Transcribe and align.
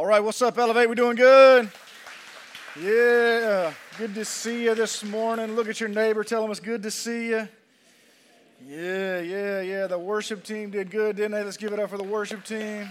All 0.00 0.06
right, 0.06 0.24
what's 0.24 0.40
up, 0.40 0.56
Elevate? 0.56 0.88
We 0.88 0.94
doing 0.94 1.14
good? 1.14 1.70
Yeah, 2.80 3.74
good 3.98 4.14
to 4.14 4.24
see 4.24 4.64
you 4.64 4.74
this 4.74 5.04
morning. 5.04 5.54
Look 5.54 5.68
at 5.68 5.78
your 5.78 5.90
neighbor, 5.90 6.24
tell 6.24 6.42
him 6.42 6.50
it's 6.50 6.58
good 6.58 6.82
to 6.84 6.90
see 6.90 7.28
you. 7.28 7.46
Yeah, 8.66 9.20
yeah, 9.20 9.60
yeah. 9.60 9.86
The 9.88 9.98
worship 9.98 10.42
team 10.42 10.70
did 10.70 10.90
good, 10.90 11.16
didn't 11.16 11.32
they? 11.32 11.44
Let's 11.44 11.58
give 11.58 11.74
it 11.74 11.78
up 11.78 11.90
for 11.90 11.98
the 11.98 12.04
worship 12.04 12.46
team. 12.46 12.88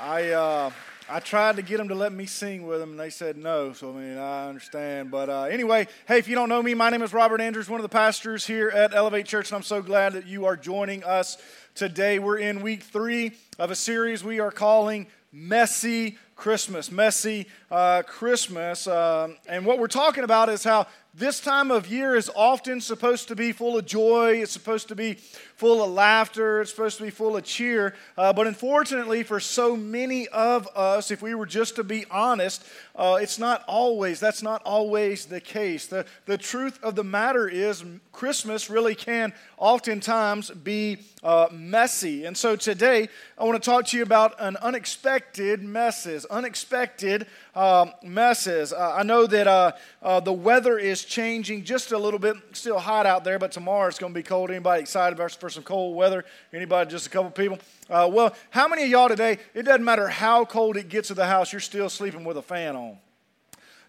I 0.00 0.30
uh, 0.30 0.70
I 1.08 1.18
tried 1.18 1.56
to 1.56 1.62
get 1.62 1.78
them 1.78 1.88
to 1.88 1.96
let 1.96 2.12
me 2.12 2.26
sing 2.26 2.64
with 2.64 2.78
them, 2.78 2.90
and 2.90 3.00
they 3.00 3.10
said 3.10 3.36
no. 3.36 3.72
So 3.72 3.90
I 3.90 4.00
mean, 4.00 4.18
I 4.18 4.48
understand. 4.48 5.10
But 5.10 5.28
uh, 5.28 5.42
anyway, 5.44 5.88
hey, 6.06 6.18
if 6.18 6.28
you 6.28 6.36
don't 6.36 6.48
know 6.48 6.62
me, 6.62 6.74
my 6.74 6.90
name 6.90 7.02
is 7.02 7.12
Robert 7.12 7.40
Andrews, 7.40 7.68
one 7.68 7.80
of 7.80 7.82
the 7.82 7.88
pastors 7.88 8.46
here 8.46 8.68
at 8.68 8.94
Elevate 8.94 9.26
Church, 9.26 9.50
and 9.50 9.56
I'm 9.56 9.64
so 9.64 9.82
glad 9.82 10.12
that 10.12 10.28
you 10.28 10.46
are 10.46 10.56
joining 10.56 11.02
us 11.02 11.38
today. 11.76 12.18
We're 12.18 12.38
in 12.38 12.62
week 12.62 12.82
three 12.82 13.32
of 13.58 13.70
a 13.70 13.74
series 13.74 14.24
we 14.24 14.40
are 14.40 14.50
calling 14.50 15.06
Messy 15.30 16.16
Christmas. 16.34 16.90
Messy 16.90 17.48
uh, 17.70 18.02
Christmas. 18.06 18.86
Um, 18.86 19.36
and 19.46 19.66
what 19.66 19.78
we're 19.78 19.86
talking 19.86 20.24
about 20.24 20.48
is 20.48 20.64
how 20.64 20.86
this 21.12 21.38
time 21.38 21.70
of 21.70 21.86
year 21.86 22.14
is 22.14 22.30
often 22.34 22.80
supposed 22.80 23.28
to 23.28 23.36
be 23.36 23.52
full 23.52 23.76
of 23.76 23.84
joy, 23.84 24.40
it's 24.42 24.52
supposed 24.52 24.88
to 24.88 24.94
be 24.94 25.18
full 25.56 25.82
of 25.82 25.90
laughter, 25.90 26.60
it's 26.60 26.70
supposed 26.70 26.98
to 26.98 27.02
be 27.02 27.10
full 27.10 27.36
of 27.36 27.42
cheer. 27.42 27.94
Uh, 28.16 28.32
but 28.32 28.46
unfortunately, 28.46 29.22
for 29.22 29.40
so 29.40 29.74
many 29.74 30.28
of 30.28 30.68
us, 30.76 31.10
if 31.10 31.22
we 31.22 31.34
were 31.34 31.46
just 31.46 31.76
to 31.76 31.84
be 31.84 32.04
honest, 32.10 32.64
uh, 32.94 33.18
it's 33.20 33.38
not 33.38 33.64
always, 33.66 34.20
that's 34.20 34.42
not 34.42 34.62
always 34.64 35.26
the 35.26 35.40
case. 35.40 35.86
The, 35.86 36.04
the 36.26 36.38
truth 36.38 36.78
of 36.82 36.94
the 36.94 37.04
matter 37.04 37.48
is, 37.48 37.84
Christmas 38.12 38.70
really 38.70 38.94
can 38.94 39.32
oftentimes 39.58 40.50
be 40.50 40.98
uh, 41.22 41.48
messy. 41.52 42.24
And 42.24 42.36
so 42.36 42.56
today, 42.56 43.08
I 43.36 43.44
want 43.44 43.62
to 43.62 43.70
talk 43.70 43.86
to 43.86 43.96
you 43.96 44.02
about 44.02 44.34
an 44.38 44.56
unexpected 44.56 45.62
messes, 45.62 46.24
unexpected 46.26 47.26
uh, 47.54 47.86
messes. 48.02 48.72
Uh, 48.72 48.94
I 48.96 49.02
know 49.02 49.26
that 49.26 49.46
uh, 49.46 49.72
uh, 50.02 50.20
the 50.20 50.32
weather 50.32 50.78
is 50.78 51.04
changing 51.04 51.64
just 51.64 51.92
a 51.92 51.98
little 51.98 52.18
bit. 52.18 52.36
Still 52.52 52.78
hot 52.78 53.04
out 53.04 53.24
there, 53.24 53.38
but 53.38 53.52
tomorrow 53.52 53.88
it's 53.88 53.98
going 53.98 54.12
to 54.12 54.18
be 54.18 54.22
cold. 54.22 54.50
Anybody 54.50 54.80
excited 54.80 55.18
for 55.34 55.45
some 55.50 55.62
cold 55.62 55.96
weather? 55.96 56.24
Anybody? 56.52 56.90
Just 56.90 57.06
a 57.06 57.10
couple 57.10 57.30
people. 57.30 57.58
Uh, 57.88 58.08
well, 58.10 58.34
how 58.50 58.68
many 58.68 58.84
of 58.84 58.88
y'all 58.88 59.08
today? 59.08 59.38
It 59.54 59.62
doesn't 59.62 59.84
matter 59.84 60.08
how 60.08 60.44
cold 60.44 60.76
it 60.76 60.88
gets 60.88 61.08
to 61.08 61.14
the 61.14 61.26
house. 61.26 61.52
You're 61.52 61.60
still 61.60 61.88
sleeping 61.88 62.24
with 62.24 62.36
a 62.36 62.42
fan 62.42 62.76
on. 62.76 62.98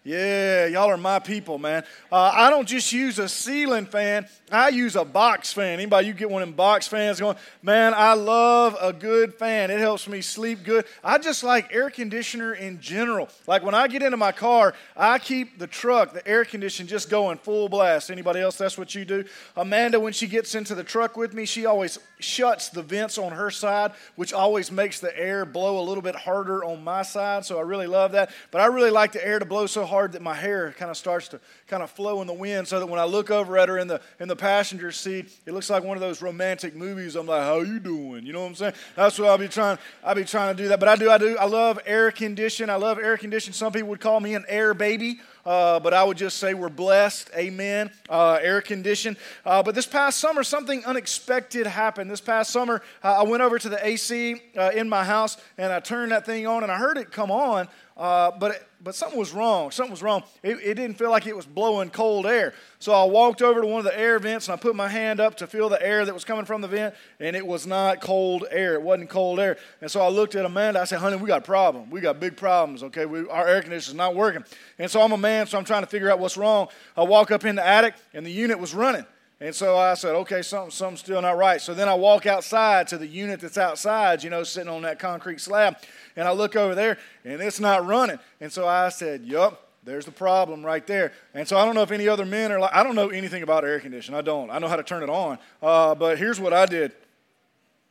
Yeah, 0.08 0.64
y'all 0.64 0.88
are 0.88 0.96
my 0.96 1.18
people, 1.18 1.58
man. 1.58 1.84
Uh, 2.10 2.32
I 2.34 2.48
don't 2.48 2.66
just 2.66 2.94
use 2.94 3.18
a 3.18 3.28
ceiling 3.28 3.84
fan. 3.84 4.26
I 4.50 4.70
use 4.70 4.96
a 4.96 5.04
box 5.04 5.52
fan. 5.52 5.74
Anybody, 5.74 6.06
you 6.06 6.14
get 6.14 6.30
one 6.30 6.40
them 6.40 6.54
box 6.54 6.88
fans 6.88 7.20
going, 7.20 7.36
man, 7.60 7.92
I 7.94 8.14
love 8.14 8.74
a 8.80 8.94
good 8.94 9.34
fan. 9.34 9.70
It 9.70 9.78
helps 9.78 10.08
me 10.08 10.22
sleep 10.22 10.64
good. 10.64 10.86
I 11.04 11.18
just 11.18 11.44
like 11.44 11.74
air 11.74 11.90
conditioner 11.90 12.54
in 12.54 12.80
general. 12.80 13.28
Like 13.46 13.62
when 13.62 13.74
I 13.74 13.86
get 13.86 14.02
into 14.02 14.16
my 14.16 14.32
car, 14.32 14.72
I 14.96 15.18
keep 15.18 15.58
the 15.58 15.66
truck, 15.66 16.14
the 16.14 16.26
air 16.26 16.46
conditioner 16.46 16.88
just 16.88 17.10
going 17.10 17.36
full 17.36 17.68
blast. 17.68 18.10
Anybody 18.10 18.40
else, 18.40 18.56
that's 18.56 18.78
what 18.78 18.94
you 18.94 19.04
do? 19.04 19.26
Amanda, 19.58 20.00
when 20.00 20.14
she 20.14 20.26
gets 20.26 20.54
into 20.54 20.74
the 20.74 20.84
truck 20.84 21.18
with 21.18 21.34
me, 21.34 21.44
she 21.44 21.66
always 21.66 21.98
shuts 22.18 22.70
the 22.70 22.82
vents 22.82 23.18
on 23.18 23.32
her 23.32 23.50
side, 23.50 23.92
which 24.16 24.32
always 24.32 24.72
makes 24.72 25.00
the 25.00 25.16
air 25.18 25.44
blow 25.44 25.78
a 25.78 25.84
little 25.84 26.02
bit 26.02 26.14
harder 26.14 26.64
on 26.64 26.82
my 26.82 27.02
side. 27.02 27.44
So 27.44 27.58
I 27.58 27.62
really 27.62 27.86
love 27.86 28.12
that. 28.12 28.30
But 28.50 28.62
I 28.62 28.66
really 28.66 28.90
like 28.90 29.12
the 29.12 29.22
air 29.22 29.38
to 29.38 29.44
blow 29.44 29.66
so 29.66 29.84
hard 29.84 29.97
hard 29.98 30.12
that 30.12 30.22
my 30.22 30.34
hair 30.34 30.72
kind 30.78 30.92
of 30.92 30.96
starts 30.96 31.26
to 31.26 31.40
kind 31.66 31.82
of 31.82 31.90
flow 31.90 32.20
in 32.20 32.28
the 32.28 32.32
wind 32.32 32.68
so 32.68 32.78
that 32.78 32.86
when 32.86 33.00
I 33.00 33.04
look 33.04 33.32
over 33.32 33.58
at 33.58 33.68
her 33.68 33.78
in 33.78 33.88
the 33.88 34.00
in 34.20 34.28
the 34.28 34.36
passenger 34.36 34.92
seat, 34.92 35.28
it 35.44 35.52
looks 35.52 35.68
like 35.68 35.82
one 35.82 35.96
of 35.96 36.00
those 36.00 36.22
romantic 36.22 36.76
movies. 36.76 37.16
I'm 37.16 37.26
like, 37.26 37.42
how 37.42 37.62
you 37.62 37.80
doing? 37.80 38.24
You 38.24 38.32
know 38.32 38.42
what 38.42 38.50
I'm 38.50 38.54
saying? 38.54 38.74
That's 38.94 39.18
what 39.18 39.28
I'll 39.28 39.38
be 39.38 39.48
trying 39.48 39.76
I'll 40.04 40.14
be 40.14 40.24
trying 40.24 40.56
to 40.56 40.62
do 40.62 40.68
that. 40.68 40.78
But 40.78 40.88
I 40.88 40.94
do, 40.94 41.10
I 41.10 41.18
do, 41.18 41.36
I 41.36 41.46
love 41.46 41.80
air 41.84 42.12
condition. 42.12 42.70
I 42.70 42.76
love 42.76 43.00
air 43.00 43.16
condition. 43.16 43.52
Some 43.52 43.72
people 43.72 43.88
would 43.88 44.00
call 44.00 44.20
me 44.20 44.36
an 44.36 44.44
air 44.46 44.72
baby. 44.72 45.18
Uh, 45.44 45.80
but 45.80 45.94
I 45.94 46.04
would 46.04 46.16
just 46.16 46.38
say 46.38 46.54
we're 46.54 46.68
blessed. 46.68 47.30
Amen. 47.36 47.90
Uh, 48.08 48.38
air 48.40 48.60
conditioned. 48.60 49.16
Uh, 49.44 49.62
but 49.62 49.74
this 49.74 49.86
past 49.86 50.18
summer, 50.18 50.42
something 50.42 50.84
unexpected 50.84 51.66
happened. 51.66 52.10
This 52.10 52.20
past 52.20 52.50
summer, 52.50 52.82
uh, 53.02 53.20
I 53.20 53.22
went 53.22 53.42
over 53.42 53.58
to 53.58 53.68
the 53.68 53.84
AC 53.86 54.40
uh, 54.56 54.70
in 54.74 54.88
my 54.88 55.04
house 55.04 55.36
and 55.56 55.72
I 55.72 55.80
turned 55.80 56.12
that 56.12 56.26
thing 56.26 56.46
on 56.46 56.62
and 56.62 56.70
I 56.72 56.76
heard 56.76 56.98
it 56.98 57.10
come 57.10 57.30
on. 57.30 57.68
Uh, 57.98 58.30
but 58.38 58.52
it, 58.52 58.68
but 58.80 58.94
something 58.94 59.18
was 59.18 59.32
wrong. 59.32 59.72
Something 59.72 59.90
was 59.90 60.02
wrong. 60.02 60.22
It, 60.42 60.58
it, 60.62 60.74
didn't 60.74 60.98
feel 60.98 61.10
like 61.10 61.26
it 61.26 61.34
was 61.34 61.46
blowing 61.46 61.90
cold 61.90 62.26
air. 62.26 62.54
So 62.78 62.92
I 62.92 63.04
walked 63.04 63.42
over 63.42 63.60
to 63.60 63.66
one 63.66 63.78
of 63.78 63.84
the 63.84 63.98
air 63.98 64.20
vents 64.20 64.46
and 64.46 64.52
I 64.54 64.56
put 64.56 64.76
my 64.76 64.86
hand 64.86 65.18
up 65.18 65.36
to 65.38 65.48
feel 65.48 65.68
the 65.68 65.82
air 65.82 66.04
that 66.04 66.14
was 66.14 66.24
coming 66.24 66.44
from 66.44 66.60
the 66.60 66.68
vent, 66.68 66.94
and 67.18 67.34
it 67.34 67.44
was 67.44 67.66
not 67.66 68.00
cold 68.00 68.44
air. 68.52 68.74
It 68.74 68.82
wasn't 68.82 69.10
cold 69.10 69.40
air. 69.40 69.56
And 69.80 69.90
so 69.90 70.00
I 70.00 70.08
looked 70.08 70.36
at 70.36 70.44
Amanda. 70.44 70.80
I 70.80 70.84
said, 70.84 71.00
"Honey, 71.00 71.16
we 71.16 71.26
got 71.26 71.38
a 71.38 71.44
problem. 71.44 71.90
We 71.90 72.00
got 72.00 72.20
big 72.20 72.36
problems. 72.36 72.84
Okay, 72.84 73.04
we, 73.04 73.28
our 73.28 73.48
air 73.48 73.62
conditioner's 73.62 73.96
not 73.96 74.14
working." 74.14 74.44
And 74.78 74.88
so 74.88 75.02
I'm 75.02 75.10
a 75.10 75.18
so 75.46 75.58
I'm 75.58 75.64
trying 75.64 75.82
to 75.82 75.88
figure 75.88 76.10
out 76.10 76.18
what's 76.18 76.36
wrong. 76.36 76.68
I 76.96 77.02
walk 77.02 77.30
up 77.30 77.44
in 77.44 77.56
the 77.56 77.66
attic, 77.66 77.94
and 78.14 78.24
the 78.24 78.30
unit 78.30 78.58
was 78.58 78.74
running. 78.74 79.06
And 79.40 79.54
so 79.54 79.76
I 79.76 79.94
said, 79.94 80.16
okay, 80.16 80.42
something, 80.42 80.72
something's 80.72 81.00
still 81.00 81.22
not 81.22 81.36
right. 81.36 81.60
So 81.60 81.72
then 81.72 81.88
I 81.88 81.94
walk 81.94 82.26
outside 82.26 82.88
to 82.88 82.98
the 82.98 83.06
unit 83.06 83.40
that's 83.40 83.56
outside, 83.56 84.24
you 84.24 84.30
know, 84.30 84.42
sitting 84.42 84.68
on 84.68 84.82
that 84.82 84.98
concrete 84.98 85.40
slab 85.40 85.76
and 86.16 86.26
I 86.26 86.32
look 86.32 86.56
over 86.56 86.74
there 86.74 86.98
and 87.24 87.40
it's 87.40 87.60
not 87.60 87.86
running. 87.86 88.18
And 88.40 88.52
so 88.52 88.66
I 88.66 88.88
said, 88.88 89.24
Yup, 89.24 89.68
there's 89.84 90.04
the 90.04 90.10
problem 90.10 90.66
right 90.66 90.84
there. 90.88 91.12
And 91.34 91.46
so 91.46 91.56
I 91.56 91.64
don't 91.64 91.76
know 91.76 91.82
if 91.82 91.92
any 91.92 92.08
other 92.08 92.26
men 92.26 92.50
are 92.50 92.58
like, 92.58 92.74
I 92.74 92.82
don't 92.82 92.96
know 92.96 93.10
anything 93.10 93.44
about 93.44 93.64
air 93.64 93.78
conditioning. 93.78 94.18
I 94.18 94.22
don't. 94.22 94.50
I 94.50 94.58
know 94.58 94.66
how 94.66 94.76
to 94.76 94.82
turn 94.82 95.04
it 95.04 95.10
on. 95.10 95.38
Uh, 95.62 95.94
but 95.94 96.18
here's 96.18 96.40
what 96.40 96.52
I 96.52 96.66
did 96.66 96.92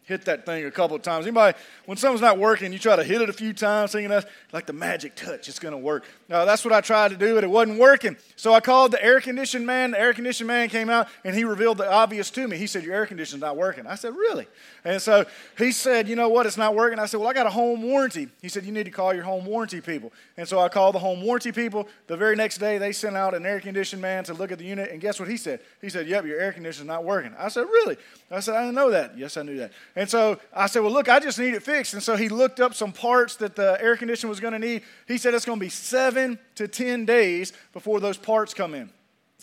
hit 0.08 0.24
that 0.24 0.46
thing 0.46 0.66
a 0.66 0.72
couple 0.72 0.96
of 0.96 1.02
times. 1.02 1.26
Anybody, 1.26 1.58
when 1.86 1.98
something's 1.98 2.22
not 2.22 2.38
working, 2.38 2.72
you 2.72 2.80
try 2.80 2.96
to 2.96 3.04
hit 3.04 3.22
it 3.22 3.30
a 3.30 3.34
few 3.34 3.52
times, 3.52 3.92
thinking 3.92 4.10
that's 4.10 4.26
like 4.54 4.66
the 4.66 4.72
magic 4.72 5.16
touch, 5.16 5.50
it's 5.50 5.60
going 5.60 5.74
to 5.74 5.78
work. 5.78 6.06
Now, 6.30 6.46
that's 6.46 6.64
what 6.64 6.74
I 6.74 6.80
tried 6.80 7.12
to 7.12 7.18
do, 7.18 7.36
but 7.36 7.44
it 7.44 7.50
wasn't 7.50 7.78
working. 7.78 8.16
So 8.38 8.54
I 8.54 8.62
called 8.62 8.92
the 8.92 9.04
air 9.04 9.20
conditioning 9.20 9.66
man. 9.66 9.92
The 9.92 10.00
air 10.00 10.14
conditioning 10.14 10.48
man 10.48 10.70
came 10.70 10.90
out 10.90 11.10
and 11.26 11.36
he 11.36 11.44
revealed 11.44 11.78
the 11.78 11.92
obvious 11.92 12.32
to 12.32 12.48
me. 12.48 12.56
He 12.58 12.68
said, 12.68 12.84
Your 12.84 12.96
air 12.96 13.06
conditioning's 13.06 13.42
not 13.42 13.58
working. 13.58 13.86
I 13.86 13.96
said, 13.96 14.16
Really? 14.16 14.48
And 14.86 15.02
so 15.02 15.26
he 15.58 15.74
said, 15.74 16.08
You 16.08 16.16
know 16.16 16.30
what? 16.30 16.46
It's 16.46 16.58
not 16.58 16.74
working. 16.74 17.00
I 17.00 17.06
said, 17.06 17.20
Well, 17.20 17.30
I 17.30 17.34
got 17.34 17.46
a 17.46 17.50
home 17.50 17.84
warranty. 17.84 18.30
He 18.42 18.48
said, 18.48 18.64
You 18.64 18.72
need 18.72 18.86
to 18.86 18.92
call 18.92 19.14
your 19.14 19.24
home 19.24 19.46
warranty 19.46 19.82
people. 19.82 20.14
And 20.38 20.48
so 20.48 20.60
I 20.60 20.70
called 20.70 20.96
the 20.96 21.00
home 21.00 21.22
warranty 21.22 21.52
people. 21.52 21.90
The 22.08 22.16
very 22.16 22.38
next 22.38 22.60
day, 22.60 22.78
they 22.78 22.94
sent 22.94 23.18
out 23.18 23.34
an 23.34 23.46
air 23.46 23.60
conditioning 23.60 24.02
man 24.02 24.24
to 24.24 24.34
look 24.34 24.54
at 24.54 24.58
the 24.58 24.66
unit. 24.66 24.90
And 24.90 25.02
guess 25.02 25.20
what 25.20 25.28
he 25.28 25.36
said? 25.36 25.60
He 25.82 25.90
said, 25.90 26.08
Yep, 26.08 26.26
your 26.26 26.40
air 26.40 26.54
conditioning's 26.54 26.88
not 26.88 27.04
working. 27.04 27.36
I 27.38 27.50
said, 27.50 27.64
Really? 27.64 27.98
I 28.32 28.40
said, 28.40 28.56
I 28.56 28.62
didn't 28.62 28.76
know 28.76 28.92
that. 28.92 29.18
Yes, 29.18 29.36
I 29.36 29.42
knew 29.42 29.58
that. 29.58 29.72
And 29.98 30.08
so 30.08 30.40
I 30.54 30.68
said, 30.68 30.84
Well, 30.84 30.92
look, 30.94 31.10
I 31.10 31.20
just 31.20 31.40
need 31.40 31.56
it 31.56 31.64
fixed. 31.64 31.96
And 31.96 32.04
so 32.04 32.16
he 32.16 32.30
looked 32.30 32.60
up 32.60 32.76
some 32.76 32.92
parts 32.94 33.36
that 33.38 33.56
the 33.56 33.82
air 33.82 33.98
conditioner 33.98 34.30
was 34.30 34.40
going 34.40 34.54
to 34.54 34.60
need. 34.60 34.84
He 35.08 35.18
said, 35.18 35.34
It's 35.34 35.44
going 35.44 35.60
to 35.60 35.66
be 35.66 35.70
seven 35.70 36.38
to 36.54 36.68
10 36.68 37.06
days 37.06 37.52
before 37.74 38.00
those 38.00 38.16
parts 38.16 38.54
come 38.54 38.76
in 38.76 38.92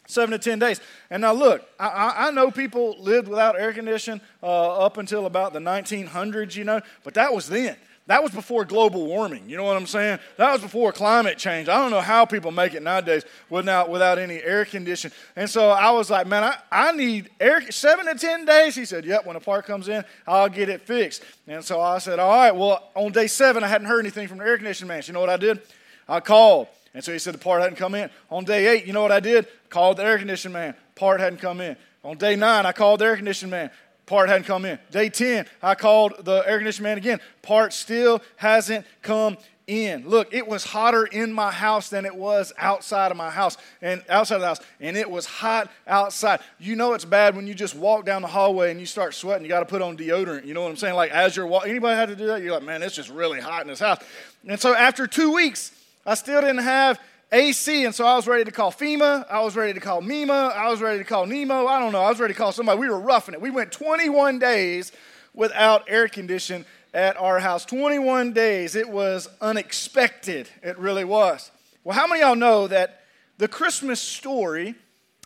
seven 0.06 0.32
to 0.32 0.38
ten 0.38 0.58
days. 0.58 0.82
And 1.08 1.22
now 1.22 1.32
look, 1.32 1.66
I, 1.80 2.26
I 2.28 2.30
know 2.30 2.50
people 2.50 2.94
lived 3.00 3.26
without 3.26 3.58
air 3.58 3.72
conditioning 3.72 4.20
uh, 4.42 4.84
up 4.84 4.98
until 4.98 5.24
about 5.24 5.54
the 5.54 5.60
1900s, 5.60 6.56
you 6.56 6.64
know, 6.64 6.82
but 7.04 7.14
that 7.14 7.32
was 7.32 7.48
then. 7.48 7.76
That 8.06 8.22
was 8.22 8.32
before 8.32 8.66
global 8.66 9.06
warming. 9.06 9.48
You 9.48 9.56
know 9.56 9.64
what 9.64 9.78
I'm 9.78 9.86
saying? 9.86 10.18
That 10.36 10.52
was 10.52 10.60
before 10.60 10.92
climate 10.92 11.38
change. 11.38 11.70
I 11.70 11.78
don't 11.78 11.90
know 11.90 12.02
how 12.02 12.26
people 12.26 12.50
make 12.50 12.74
it 12.74 12.82
nowadays 12.82 13.24
without, 13.48 13.88
without 13.88 14.18
any 14.18 14.42
air 14.42 14.66
conditioning. 14.66 15.16
And 15.36 15.48
so 15.48 15.70
I 15.70 15.90
was 15.90 16.10
like, 16.10 16.26
man, 16.26 16.44
I, 16.44 16.56
I 16.70 16.92
need 16.92 17.30
air, 17.40 17.70
seven 17.70 18.04
to 18.04 18.14
10 18.14 18.44
days. 18.44 18.74
He 18.74 18.84
said, 18.84 19.06
yep, 19.06 19.24
when 19.24 19.36
a 19.36 19.40
part 19.40 19.64
comes 19.64 19.88
in, 19.88 20.04
I'll 20.26 20.50
get 20.50 20.68
it 20.68 20.82
fixed. 20.82 21.22
And 21.46 21.64
so 21.64 21.80
I 21.80 21.96
said, 21.96 22.18
all 22.18 22.30
right, 22.30 22.54
well, 22.54 22.90
on 22.94 23.10
day 23.10 23.26
seven, 23.26 23.64
I 23.64 23.68
hadn't 23.68 23.86
heard 23.86 24.00
anything 24.00 24.28
from 24.28 24.36
the 24.36 24.44
air 24.44 24.58
conditioning 24.58 24.88
man. 24.88 25.02
So 25.02 25.08
you 25.08 25.14
know 25.14 25.20
what 25.20 25.30
I 25.30 25.38
did? 25.38 25.62
I 26.06 26.20
called. 26.20 26.68
And 26.92 27.02
so 27.02 27.10
he 27.10 27.18
said 27.18 27.32
the 27.32 27.38
part 27.38 27.62
hadn't 27.62 27.76
come 27.76 27.94
in. 27.94 28.10
On 28.30 28.44
day 28.44 28.66
eight, 28.66 28.84
you 28.84 28.92
know 28.92 29.02
what 29.02 29.12
I 29.12 29.20
did? 29.20 29.46
Called 29.70 29.96
the 29.96 30.04
air 30.04 30.18
conditioning 30.18 30.52
man. 30.52 30.74
Part 30.94 31.20
hadn't 31.20 31.40
come 31.40 31.62
in. 31.62 31.74
On 32.04 32.18
day 32.18 32.36
nine, 32.36 32.66
I 32.66 32.72
called 32.72 33.00
the 33.00 33.06
air 33.06 33.16
conditioning 33.16 33.50
man. 33.50 33.70
Part 34.06 34.28
hadn't 34.28 34.44
come 34.44 34.64
in. 34.64 34.78
Day 34.90 35.08
10, 35.08 35.46
I 35.62 35.74
called 35.74 36.24
the 36.24 36.42
air 36.46 36.58
conditioning 36.58 36.90
man 36.90 36.98
again. 36.98 37.20
Part 37.42 37.72
still 37.72 38.20
hasn't 38.36 38.86
come 39.00 39.38
in. 39.66 40.06
Look, 40.08 40.34
it 40.34 40.46
was 40.46 40.64
hotter 40.64 41.06
in 41.06 41.32
my 41.32 41.50
house 41.50 41.88
than 41.88 42.04
it 42.04 42.14
was 42.14 42.52
outside 42.58 43.10
of 43.10 43.16
my 43.16 43.30
house 43.30 43.56
and 43.80 44.02
outside 44.08 44.36
of 44.36 44.40
the 44.42 44.48
house, 44.48 44.60
and 44.80 44.96
it 44.96 45.10
was 45.10 45.24
hot 45.24 45.70
outside. 45.86 46.40
You 46.58 46.76
know 46.76 46.92
it's 46.92 47.04
bad 47.04 47.34
when 47.34 47.46
you 47.46 47.54
just 47.54 47.74
walk 47.74 48.04
down 48.04 48.22
the 48.22 48.28
hallway 48.28 48.70
and 48.70 48.78
you 48.78 48.86
start 48.86 49.14
sweating. 49.14 49.42
You 49.42 49.48
got 49.48 49.60
to 49.60 49.66
put 49.66 49.80
on 49.82 49.96
deodorant. 49.96 50.44
You 50.44 50.54
know 50.54 50.62
what 50.62 50.70
I'm 50.70 50.76
saying? 50.76 50.94
Like 50.94 51.10
as 51.10 51.36
you're 51.36 51.46
walking, 51.46 51.70
anybody 51.70 51.96
had 51.96 52.08
to 52.10 52.16
do 52.16 52.26
that? 52.26 52.42
You're 52.42 52.52
like, 52.52 52.62
man, 52.62 52.82
it's 52.82 52.94
just 52.94 53.08
really 53.08 53.40
hot 53.40 53.62
in 53.62 53.68
this 53.68 53.80
house. 53.80 53.98
And 54.46 54.60
so 54.60 54.74
after 54.74 55.06
two 55.06 55.32
weeks, 55.32 55.72
I 56.04 56.14
still 56.14 56.40
didn't 56.40 56.58
have 56.58 57.00
AC, 57.34 57.84
and 57.84 57.92
so 57.92 58.06
I 58.06 58.14
was 58.14 58.28
ready 58.28 58.44
to 58.44 58.52
call 58.52 58.70
FEMA. 58.70 59.28
I 59.28 59.40
was 59.40 59.56
ready 59.56 59.74
to 59.74 59.80
call 59.80 60.00
MEMA. 60.00 60.54
I 60.54 60.70
was 60.70 60.80
ready 60.80 60.98
to 60.98 61.04
call 61.04 61.26
NEMO. 61.26 61.66
I 61.66 61.80
don't 61.80 61.90
know. 61.90 62.00
I 62.00 62.08
was 62.08 62.20
ready 62.20 62.32
to 62.32 62.38
call 62.38 62.52
somebody. 62.52 62.78
We 62.78 62.88
were 62.88 63.00
roughing 63.00 63.34
it. 63.34 63.40
We 63.40 63.50
went 63.50 63.72
21 63.72 64.38
days 64.38 64.92
without 65.34 65.82
air 65.88 66.06
conditioning 66.06 66.64
at 66.94 67.16
our 67.16 67.40
house. 67.40 67.64
21 67.64 68.34
days. 68.34 68.76
It 68.76 68.88
was 68.88 69.28
unexpected. 69.40 70.48
It 70.62 70.78
really 70.78 71.02
was. 71.02 71.50
Well, 71.82 71.96
how 71.96 72.06
many 72.06 72.22
of 72.22 72.28
y'all 72.28 72.36
know 72.36 72.68
that 72.68 73.00
the 73.38 73.48
Christmas 73.48 74.00
story 74.00 74.76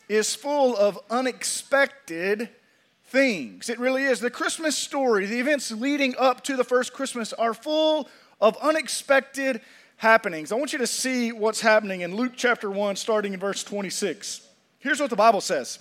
is 0.09 0.35
full 0.35 0.75
of 0.79 0.99
unexpected 1.11 2.49
things. 3.05 3.69
It 3.69 3.79
really 3.79 4.05
is. 4.05 4.21
The 4.21 4.31
Christmas 4.31 4.77
story, 4.77 5.27
the 5.27 5.41
events 5.41 5.71
leading 5.71 6.15
up 6.19 6.43
to 6.45 6.57
the 6.57 6.65
first 6.65 6.95
Christmas 6.95 7.35
are 7.35 7.53
full 7.53 8.09
of 8.41 8.57
unexpected 8.63 9.61
happenings. 9.99 10.51
I 10.51 10.55
want 10.55 10.73
you 10.73 10.79
to 10.79 10.87
see 10.87 11.33
what's 11.33 11.61
happening 11.61 12.01
in 12.01 12.17
Luke 12.17 12.33
chapter 12.35 12.71
1, 12.71 12.97
starting 12.97 13.35
in 13.35 13.41
verse 13.41 13.63
26. 13.63 14.41
Here's 14.79 15.01
what 15.01 15.11
the 15.11 15.17
Bible 15.17 15.41
says 15.41 15.79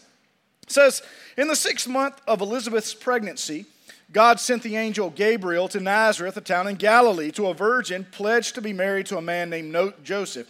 It 0.63 0.71
says, 0.71 1.01
In 1.37 1.47
the 1.47 1.55
sixth 1.55 1.87
month 1.87 2.19
of 2.27 2.41
Elizabeth's 2.41 2.93
pregnancy, 2.93 3.65
God 4.11 4.39
sent 4.39 4.63
the 4.63 4.75
angel 4.75 5.09
Gabriel 5.09 5.67
to 5.69 5.79
Nazareth, 5.79 6.37
a 6.37 6.41
town 6.41 6.67
in 6.67 6.75
Galilee, 6.75 7.31
to 7.31 7.47
a 7.47 7.53
virgin 7.53 8.05
pledged 8.11 8.55
to 8.55 8.61
be 8.61 8.73
married 8.73 9.05
to 9.07 9.17
a 9.17 9.21
man 9.21 9.49
named 9.49 9.75
Joseph, 10.03 10.49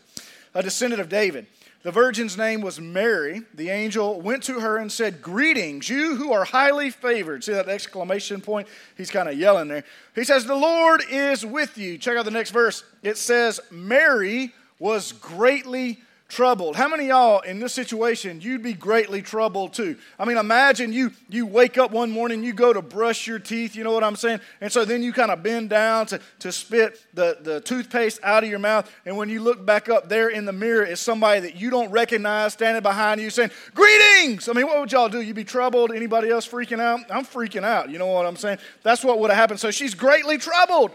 a 0.54 0.64
descendant 0.64 1.02
of 1.02 1.10
David. 1.10 1.48
The 1.84 1.92
virgin's 1.92 2.38
name 2.38 2.62
was 2.62 2.82
Mary. 2.82 3.44
The 3.54 3.70
angel 3.70 4.20
went 4.20 4.44
to 4.44 4.60
her 4.60 4.78
and 4.78 4.92
said, 4.92 5.22
Greetings, 5.22 5.88
you 5.90 6.16
who 6.16 6.34
are 6.34 6.44
highly 6.44 6.90
favored. 6.90 7.44
See 7.44 7.54
that 7.54 7.70
exclamation 7.70 8.42
point? 8.42 8.68
He's 8.98 9.12
kind 9.12 9.30
of 9.30 9.38
yelling 9.38 9.68
there. 9.68 9.84
He 10.16 10.24
says, 10.24 10.46
The 10.46 10.56
Lord 10.56 11.04
is 11.10 11.46
with 11.46 11.78
you. 11.78 11.98
Check 11.98 12.18
out 12.18 12.26
the 12.26 12.32
next 12.32 12.52
verse. 12.52 12.84
It 13.04 13.18
says, 13.18 13.60
Mary 13.70 14.54
was 14.80 15.12
greatly 15.12 16.02
troubled. 16.28 16.76
How 16.76 16.90
many 16.90 17.08
y'all 17.08 17.40
in 17.40 17.60
this 17.60 17.74
situation 17.74 18.42
you'd 18.42 18.62
be 18.62 18.74
greatly 18.74 19.22
troubled 19.22 19.74
too? 19.74 19.98
I 20.20 20.26
mean, 20.26 20.38
imagine 20.38 20.92
you 20.92 21.12
you 21.30 21.46
wake 21.46 21.78
up 21.78 21.92
one 21.92 22.12
morning, 22.12 22.44
you 22.44 22.54
go 22.54 22.74
to 22.74 22.82
brush 22.82 23.28
your 23.28 23.40
teeth, 23.40 23.76
you 23.76 23.84
know 23.84 23.94
what 23.94 24.04
I'm 24.04 24.16
saying? 24.16 24.42
And 24.60 24.72
so 24.72 24.84
then 24.84 25.02
you 25.02 25.14
kind 25.14 25.32
of 25.32 25.42
bend 25.42 25.70
down 25.70 26.06
to, 26.08 26.20
to 26.40 26.52
spit 26.52 27.02
the, 27.14 27.38
the 27.42 27.62
toothpaste 27.62 28.20
out 28.24 28.44
of 28.44 28.50
your 28.50 28.60
mouth. 28.60 28.92
And 29.06 29.16
when 29.16 29.30
you 29.30 29.42
look 29.42 29.66
back 29.66 29.90
up 29.90 30.10
there 30.10 30.30
in 30.30 30.46
the 30.46 30.54
mirror 30.54 30.84
is 30.84 31.00
somebody 31.00 31.40
that 31.42 31.56
you 31.56 31.70
don't 31.70 31.92
recognize 31.92 32.54
standing 32.54 32.84
behind 32.84 33.22
you 33.22 33.30
saying, 33.30 33.52
Greetings! 33.74 34.50
I 34.50 34.54
mean, 34.54 34.68
what 34.68 34.80
would 34.80 34.92
y'all 34.92 35.10
do? 35.10 35.22
You'd 35.22 35.36
be 35.36 35.44
troubled. 35.44 35.92
Anybody 35.92 36.30
else 36.30 36.48
freaking 36.48 36.82
out? 36.82 37.00
I'm 37.10 37.26
freaking 37.26 37.64
out. 37.64 37.90
You 37.90 38.00
know 38.00 38.08
what 38.08 38.26
I'm 38.26 38.36
saying? 38.36 38.58
That's 38.84 39.04
what 39.04 39.20
would 39.20 39.30
have 39.30 39.38
happened. 39.38 39.60
So 39.60 39.72
she's 39.72 39.94
greatly 39.94 40.38
troubled 40.38 40.92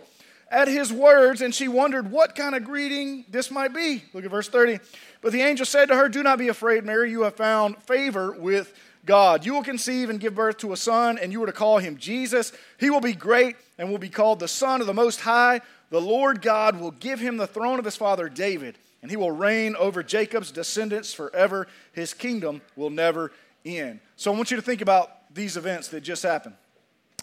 at 0.52 0.68
his 0.68 0.92
words, 0.92 1.40
and 1.40 1.54
she 1.54 1.66
wondered 1.66 2.10
what 2.10 2.34
kind 2.34 2.54
of 2.54 2.62
greeting 2.62 3.24
this 3.30 3.50
might 3.50 3.74
be. 3.74 4.04
Look 4.12 4.24
at 4.24 4.30
verse 4.30 4.48
30. 4.48 4.78
But 5.22 5.32
the 5.32 5.40
angel 5.40 5.64
said 5.64 5.86
to 5.86 5.96
her, 5.96 6.08
Do 6.08 6.22
not 6.22 6.38
be 6.38 6.48
afraid, 6.48 6.84
Mary, 6.84 7.10
you 7.10 7.22
have 7.22 7.36
found 7.36 7.82
favor 7.84 8.32
with 8.32 8.74
God. 9.06 9.46
You 9.46 9.54
will 9.54 9.62
conceive 9.62 10.10
and 10.10 10.20
give 10.20 10.34
birth 10.34 10.58
to 10.58 10.72
a 10.72 10.76
son, 10.76 11.16
and 11.16 11.32
you 11.32 11.42
are 11.42 11.46
to 11.46 11.52
call 11.52 11.78
him 11.78 11.96
Jesus. 11.96 12.52
He 12.78 12.90
will 12.90 13.00
be 13.00 13.14
great 13.14 13.56
and 13.78 13.90
will 13.90 13.98
be 13.98 14.08
called 14.08 14.40
the 14.40 14.48
Son 14.48 14.80
of 14.80 14.86
the 14.86 14.94
Most 14.94 15.20
High. 15.20 15.60
The 15.90 16.00
Lord 16.00 16.42
God 16.42 16.78
will 16.78 16.90
give 16.90 17.20
him 17.20 17.36
the 17.36 17.46
throne 17.46 17.78
of 17.78 17.84
his 17.84 17.96
father 17.96 18.28
David, 18.28 18.76
and 19.00 19.10
he 19.10 19.16
will 19.16 19.30
reign 19.30 19.76
over 19.76 20.02
Jacob's 20.02 20.50
descendants 20.50 21.14
forever. 21.14 21.68
His 21.92 22.14
kingdom 22.14 22.60
will 22.76 22.90
never 22.90 23.32
end. 23.64 24.00
So 24.16 24.32
I 24.32 24.36
want 24.36 24.50
you 24.50 24.56
to 24.56 24.62
think 24.62 24.80
about 24.80 25.34
these 25.34 25.56
events 25.56 25.88
that 25.88 26.00
just 26.00 26.22
happened. 26.22 26.56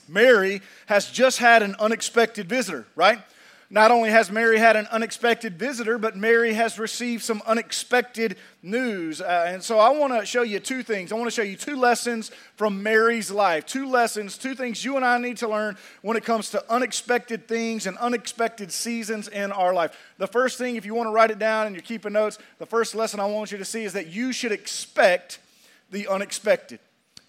Mary 0.07 0.62
has 0.88 1.10
just 1.10 1.38
had 1.38 1.62
an 1.63 1.75
unexpected 1.80 2.48
visitor, 2.50 2.88
right? 2.96 3.19
Not 3.71 3.92
only 3.92 4.10
has 4.10 4.31
Mary 4.31 4.57
had 4.57 4.75
an 4.75 4.88
unexpected 4.88 5.60
visitor, 5.60 6.00
but 6.00 6.18
Mary 6.18 6.54
has 6.54 6.80
received 6.80 7.24
some 7.24 7.44
unexpected 7.45 8.38
news. 8.63 9.21
Uh, 9.21 9.45
and 9.48 9.63
so 9.63 9.77
I 9.77 9.92
want 9.92 10.19
to 10.19 10.25
show 10.25 10.42
you 10.42 10.60
two 10.60 10.81
things. 10.81 11.12
I 11.12 11.16
want 11.16 11.27
to 11.27 11.36
show 11.36 11.44
you 11.44 11.56
two 11.56 11.75
lessons 11.75 12.31
from 12.56 12.81
Mary's 12.81 13.30
life. 13.30 13.68
Two 13.68 13.88
lessons, 13.88 14.39
two 14.39 14.56
things 14.56 14.83
you 14.83 14.95
and 14.95 15.06
I 15.06 15.19
need 15.19 15.38
to 15.38 15.48
learn 15.48 15.77
when 16.01 16.18
it 16.18 16.25
comes 16.25 16.50
to 16.51 16.63
unexpected 16.71 17.48
things 17.48 17.86
and 17.86 17.95
unexpected 18.00 18.71
seasons 18.71 19.27
in 19.27 19.51
our 19.51 19.72
life. 19.72 19.95
The 20.18 20.27
first 20.27 20.57
thing, 20.57 20.75
if 20.75 20.83
you 20.83 20.95
want 20.95 21.06
to 21.06 21.12
write 21.12 21.30
it 21.30 21.38
down 21.38 21.68
and 21.68 21.75
you're 21.75 21.83
keeping 21.83 22.13
notes, 22.13 22.39
the 22.57 22.65
first 22.65 22.95
lesson 22.95 23.19
I 23.19 23.27
want 23.27 23.51
you 23.51 23.60
to 23.60 23.65
see 23.65 23.83
is 23.83 23.94
that 23.94 24.07
you 24.07 24.31
should 24.31 24.51
expect 24.51 25.38
the 25.92 26.07
unexpected. 26.07 26.80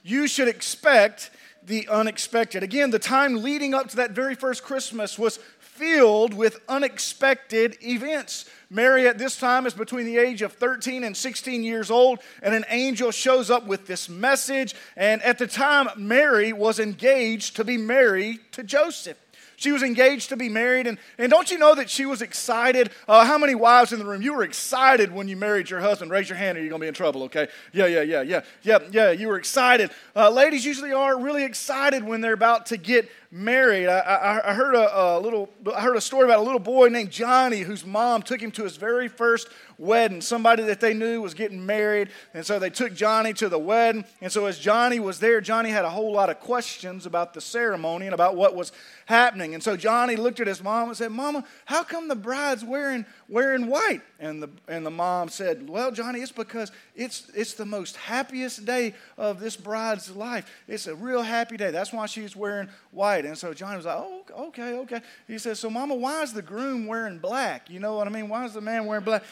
You 0.03 0.27
should 0.27 0.49
expect 0.49 1.31
the 1.63 1.87
unexpected. 1.89 2.63
Again, 2.63 2.91
the 2.91 2.99
time 2.99 3.43
leading 3.43 3.75
up 3.75 3.89
to 3.91 3.97
that 3.97 4.13
very 4.13 4.35
first 4.35 4.63
Christmas 4.63 5.19
was 5.19 5.39
filled 5.81 6.35
with 6.35 6.61
unexpected 6.69 7.75
events. 7.83 8.45
Mary 8.69 9.09
at 9.09 9.17
this 9.17 9.39
time 9.39 9.65
is 9.65 9.73
between 9.73 10.05
the 10.05 10.19
age 10.19 10.43
of 10.43 10.53
13 10.53 11.05
and 11.05 11.17
16 11.17 11.65
years 11.65 11.91
old, 11.91 12.19
and 12.43 12.55
an 12.55 12.67
angel 12.69 13.11
shows 13.11 13.51
up 13.51 13.67
with 13.67 13.87
this 13.87 14.07
message. 14.07 14.75
And 14.95 15.23
at 15.23 15.39
the 15.39 15.47
time, 15.47 15.89
Mary 15.97 16.53
was 16.53 16.79
engaged 16.79 17.57
to 17.57 17.65
be 17.65 17.79
married 17.79 18.41
to 18.53 18.63
Joseph. 18.63 19.17
She 19.61 19.73
was 19.73 19.83
engaged 19.83 20.31
to 20.31 20.39
be 20.39 20.49
married. 20.49 20.87
And, 20.87 20.97
and 21.19 21.31
don't 21.31 21.51
you 21.51 21.59
know 21.59 21.75
that 21.75 21.91
she 21.91 22.07
was 22.07 22.23
excited? 22.23 22.91
Uh, 23.07 23.27
how 23.27 23.37
many 23.37 23.55
wives 23.55 23.93
in 23.93 23.99
the 23.99 24.07
room? 24.07 24.23
You 24.23 24.33
were 24.33 24.43
excited 24.43 25.13
when 25.13 25.29
you 25.29 25.37
married 25.37 25.69
your 25.69 25.81
husband. 25.81 26.11
Raise 26.11 26.31
your 26.31 26.39
hand 26.39 26.57
or 26.57 26.63
you're 26.63 26.71
going 26.71 26.81
to 26.81 26.85
be 26.85 26.89
in 26.89 26.95
trouble, 26.95 27.25
okay? 27.25 27.47
Yeah, 27.71 27.85
yeah, 27.85 28.01
yeah, 28.01 28.23
yeah, 28.23 28.41
yeah, 28.63 28.79
yeah. 28.91 29.11
You 29.11 29.29
were 29.29 29.37
excited. 29.37 29.91
Uh, 30.17 30.31
ladies 30.31 30.65
usually 30.65 30.95
are 30.95 31.21
really 31.21 31.45
excited 31.45 32.03
when 32.03 32.23
they're 32.23 32.33
about 32.33 32.65
to 32.67 32.79
get 32.79 33.11
married. 33.31 33.87
I, 33.87 33.99
I, 33.99 34.51
I 34.51 34.55
heard 34.55 34.75
a, 34.75 34.99
a, 34.99 35.21
little, 35.21 35.51
I 35.77 35.83
heard 35.83 35.97
a 35.97 36.01
story 36.01 36.25
about 36.25 36.39
a 36.39 36.43
little 36.43 36.59
boy 36.59 36.89
named 36.89 37.11
Johnny 37.11 37.61
whose 37.61 37.85
mom 37.85 38.23
took 38.23 38.41
him 38.41 38.51
to 38.53 38.65
his 38.65 38.79
very 38.79 39.09
first 39.09 39.49
wedding. 39.81 40.21
Somebody 40.21 40.63
that 40.65 40.81
they 40.81 40.95
knew 40.95 41.23
was 41.23 41.35
getting 41.35 41.65
married, 41.65 42.11
and 42.35 42.45
so 42.45 42.59
they 42.59 42.71
took 42.71 42.95
Johnny 42.95 43.33
to 43.35 43.49
the 43.49 43.59
wedding. 43.59 44.05
And 44.21 44.31
so 44.31 44.47
as 44.47 44.59
Johnny 44.59 45.01
was 45.01 45.19
there, 45.19 45.41
Johnny 45.41 45.71
had 45.71 45.85
a 45.85 45.91
whole 45.91 46.13
lot 46.13 46.31
of 46.31 46.39
questions 46.39 47.07
about 47.07 47.35
the 47.35 47.41
ceremony 47.41 48.07
and 48.07 48.15
about 48.15 48.37
what 48.37 48.55
was 48.55 48.73
happening. 49.07 49.55
And 49.55 49.63
so 49.63 49.77
Johnny 49.77 50.17
looked 50.17 50.41
at 50.41 50.47
his 50.47 50.63
mom 50.63 50.89
and 50.89 50.97
said, 50.97 51.11
"Mama, 51.11 51.45
how 51.65 51.83
come 51.83 52.09
the 52.09 52.15
bride's 52.15 52.65
wearing 52.65 53.07
wearing 53.29 53.67
white?" 53.67 54.03
And 54.19 54.43
the 54.43 54.51
and 54.69 54.85
the 54.85 54.91
mom 54.91 55.29
said, 55.29 55.69
"Well, 55.69 55.91
Johnny, 55.91 56.21
it's 56.21 56.33
because 56.33 56.71
it's 56.95 57.31
it's 57.35 57.55
the 57.55 57.67
most 57.67 57.97
happiest 57.97 58.65
day 58.65 58.95
of 59.17 59.41
this 59.41 59.57
bride's 59.57 60.11
life. 60.15 60.51
It's 60.69 60.87
a 60.87 60.95
real 60.95 61.23
happy 61.23 61.57
day. 61.57 61.71
That's 61.71 61.93
why 61.93 62.07
she's 62.07 62.37
wearing 62.37 62.69
white." 62.91 63.25
And 63.25 63.39
so 63.39 63.55
Johnny 63.55 63.77
was 63.77 63.87
like, 63.87 63.97
oh, 63.97 64.23
okay, 64.49 64.75
okay. 64.79 65.01
He 65.27 65.39
says, 65.39 65.59
so 65.59 65.71
mama, 65.71 65.95
why 65.95 66.23
is 66.23 66.33
the 66.33 66.43
groom 66.43 66.87
wearing 66.87 67.19
black? 67.19 67.71
You 67.71 67.81
know 67.81 67.95
what 67.95 68.07
I 68.07 68.11
mean? 68.11 68.29
Why 68.29 68.45
is 68.45 68.53
the 68.53 68.61
man 68.61 68.87
wearing 68.87 69.05
black? 69.05 69.23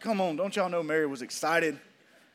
Come 0.00 0.20
on, 0.20 0.36
don't 0.36 0.54
y'all 0.54 0.68
know 0.68 0.82
Mary 0.82 1.06
was 1.06 1.22
excited 1.22 1.76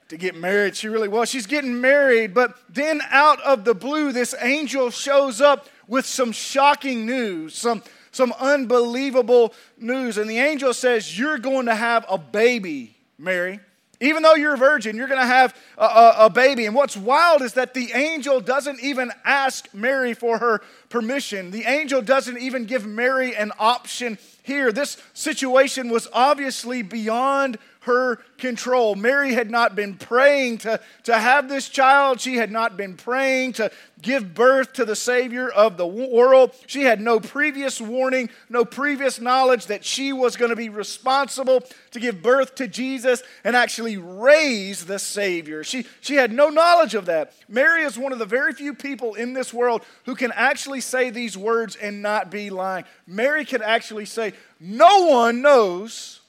to 0.10 0.18
get 0.18 0.36
married? 0.36 0.76
She 0.76 0.90
really 0.90 1.08
was. 1.08 1.30
She's 1.30 1.48
getting 1.48 1.80
married, 1.80 2.34
but 2.34 2.58
then 2.68 3.02
out 3.10 3.42
of 3.42 3.64
the 3.64 3.74
blue, 3.74 4.12
this 4.12 4.36
angel 4.42 4.90
shows 4.90 5.40
up 5.40 5.70
with 5.88 6.06
some 6.06 6.34
shocking 6.34 7.06
news, 7.06 7.56
some, 7.56 7.82
some 8.12 8.34
unbelievable 8.34 9.54
news. 9.78 10.18
And 10.18 10.30
the 10.30 10.40
angel 10.40 10.74
says, 10.74 11.18
You're 11.18 11.38
going 11.38 11.68
to 11.68 11.76
have 11.76 12.06
a 12.10 12.18
baby, 12.18 12.98
Mary. 13.18 13.62
Even 14.00 14.24
though 14.24 14.36
you're 14.36 14.56
a 14.56 14.58
virgin, 14.58 14.98
you're 14.98 15.08
going 15.08 15.20
to 15.20 15.26
have 15.26 15.56
a, 15.78 15.86
a, 15.86 16.16
a, 16.26 16.30
baby. 16.30 16.66
And 16.66 16.76
what's 16.76 16.98
wild 16.98 17.42
is 17.42 17.54
that 17.54 17.74
the 17.74 17.92
angel 17.94 18.42
doesn't 18.42 18.82
even 18.82 19.12
ask 19.24 19.68
Mary 19.74 20.14
for 20.14 20.40
her 20.40 20.62
permission. 20.90 21.52
The 21.52 21.64
angel 21.64 22.02
doesn't 22.02 22.38
even 22.38 22.66
give 22.66 22.86
Mary 22.86 23.36
an 23.36 23.52
option 23.60 24.18
here. 24.42 24.72
This 24.72 24.98
situation 25.14 25.90
was 25.90 26.08
obviously 26.12 26.82
beyond 26.82 27.58
her 27.84 28.18
control. 28.38 28.96
Mary 28.96 29.34
had 29.34 29.52
not 29.52 29.76
been 29.76 29.96
praying 29.96 30.60
to, 30.60 30.80
to 31.04 31.18
have 31.18 31.50
this 31.50 31.70
child. 31.70 32.20
She 32.20 32.36
had 32.36 32.52
not 32.52 32.78
been 32.78 32.96
praying 32.96 33.54
to 33.54 33.72
give 34.02 34.34
birth 34.34 34.74
to 34.74 34.86
the 34.86 34.96
Savior 34.96 35.50
of 35.50 35.78
the 35.78 35.88
world. 35.88 36.52
She 36.68 36.84
had 36.84 37.02
no 37.02 37.20
previous 37.20 37.82
warning, 37.82 38.30
no 38.50 38.64
previous 38.66 39.20
knowledge 39.20 39.68
that 39.68 39.84
she 39.84 40.14
was 40.14 40.36
going 40.38 40.50
to 40.50 40.56
be 40.56 40.70
responsible 40.70 41.64
to 41.92 42.00
give 42.00 42.22
birth 42.22 42.56
to 42.56 42.68
Jesus 42.68 43.22
and 43.44 43.56
actually 43.56 43.98
raise 43.98 44.86
the 44.86 45.00
Savior. 45.00 45.64
She, 45.64 45.86
she 46.02 46.16
had 46.16 46.32
no 46.32 46.50
knowledge 46.50 46.96
of 46.96 47.06
that. 47.08 47.34
Mary 47.48 47.84
is 47.84 47.98
one 47.98 48.14
of 48.14 48.20
the 48.20 48.26
very 48.26 48.54
few 48.54 48.74
people 48.74 49.16
in 49.16 49.34
this 49.34 49.54
world 49.54 49.84
who 50.06 50.16
can 50.16 50.32
actually 50.34 50.82
say 50.82 51.10
these 51.10 51.38
words 51.38 51.76
and 51.76 52.02
not 52.02 52.32
be 52.32 52.50
lying. 52.50 52.86
Mary 53.08 53.46
can 53.46 53.62
actually 53.62 54.06
say, 54.06 54.34
No 54.60 55.08
one 55.08 55.42
knows 55.42 56.22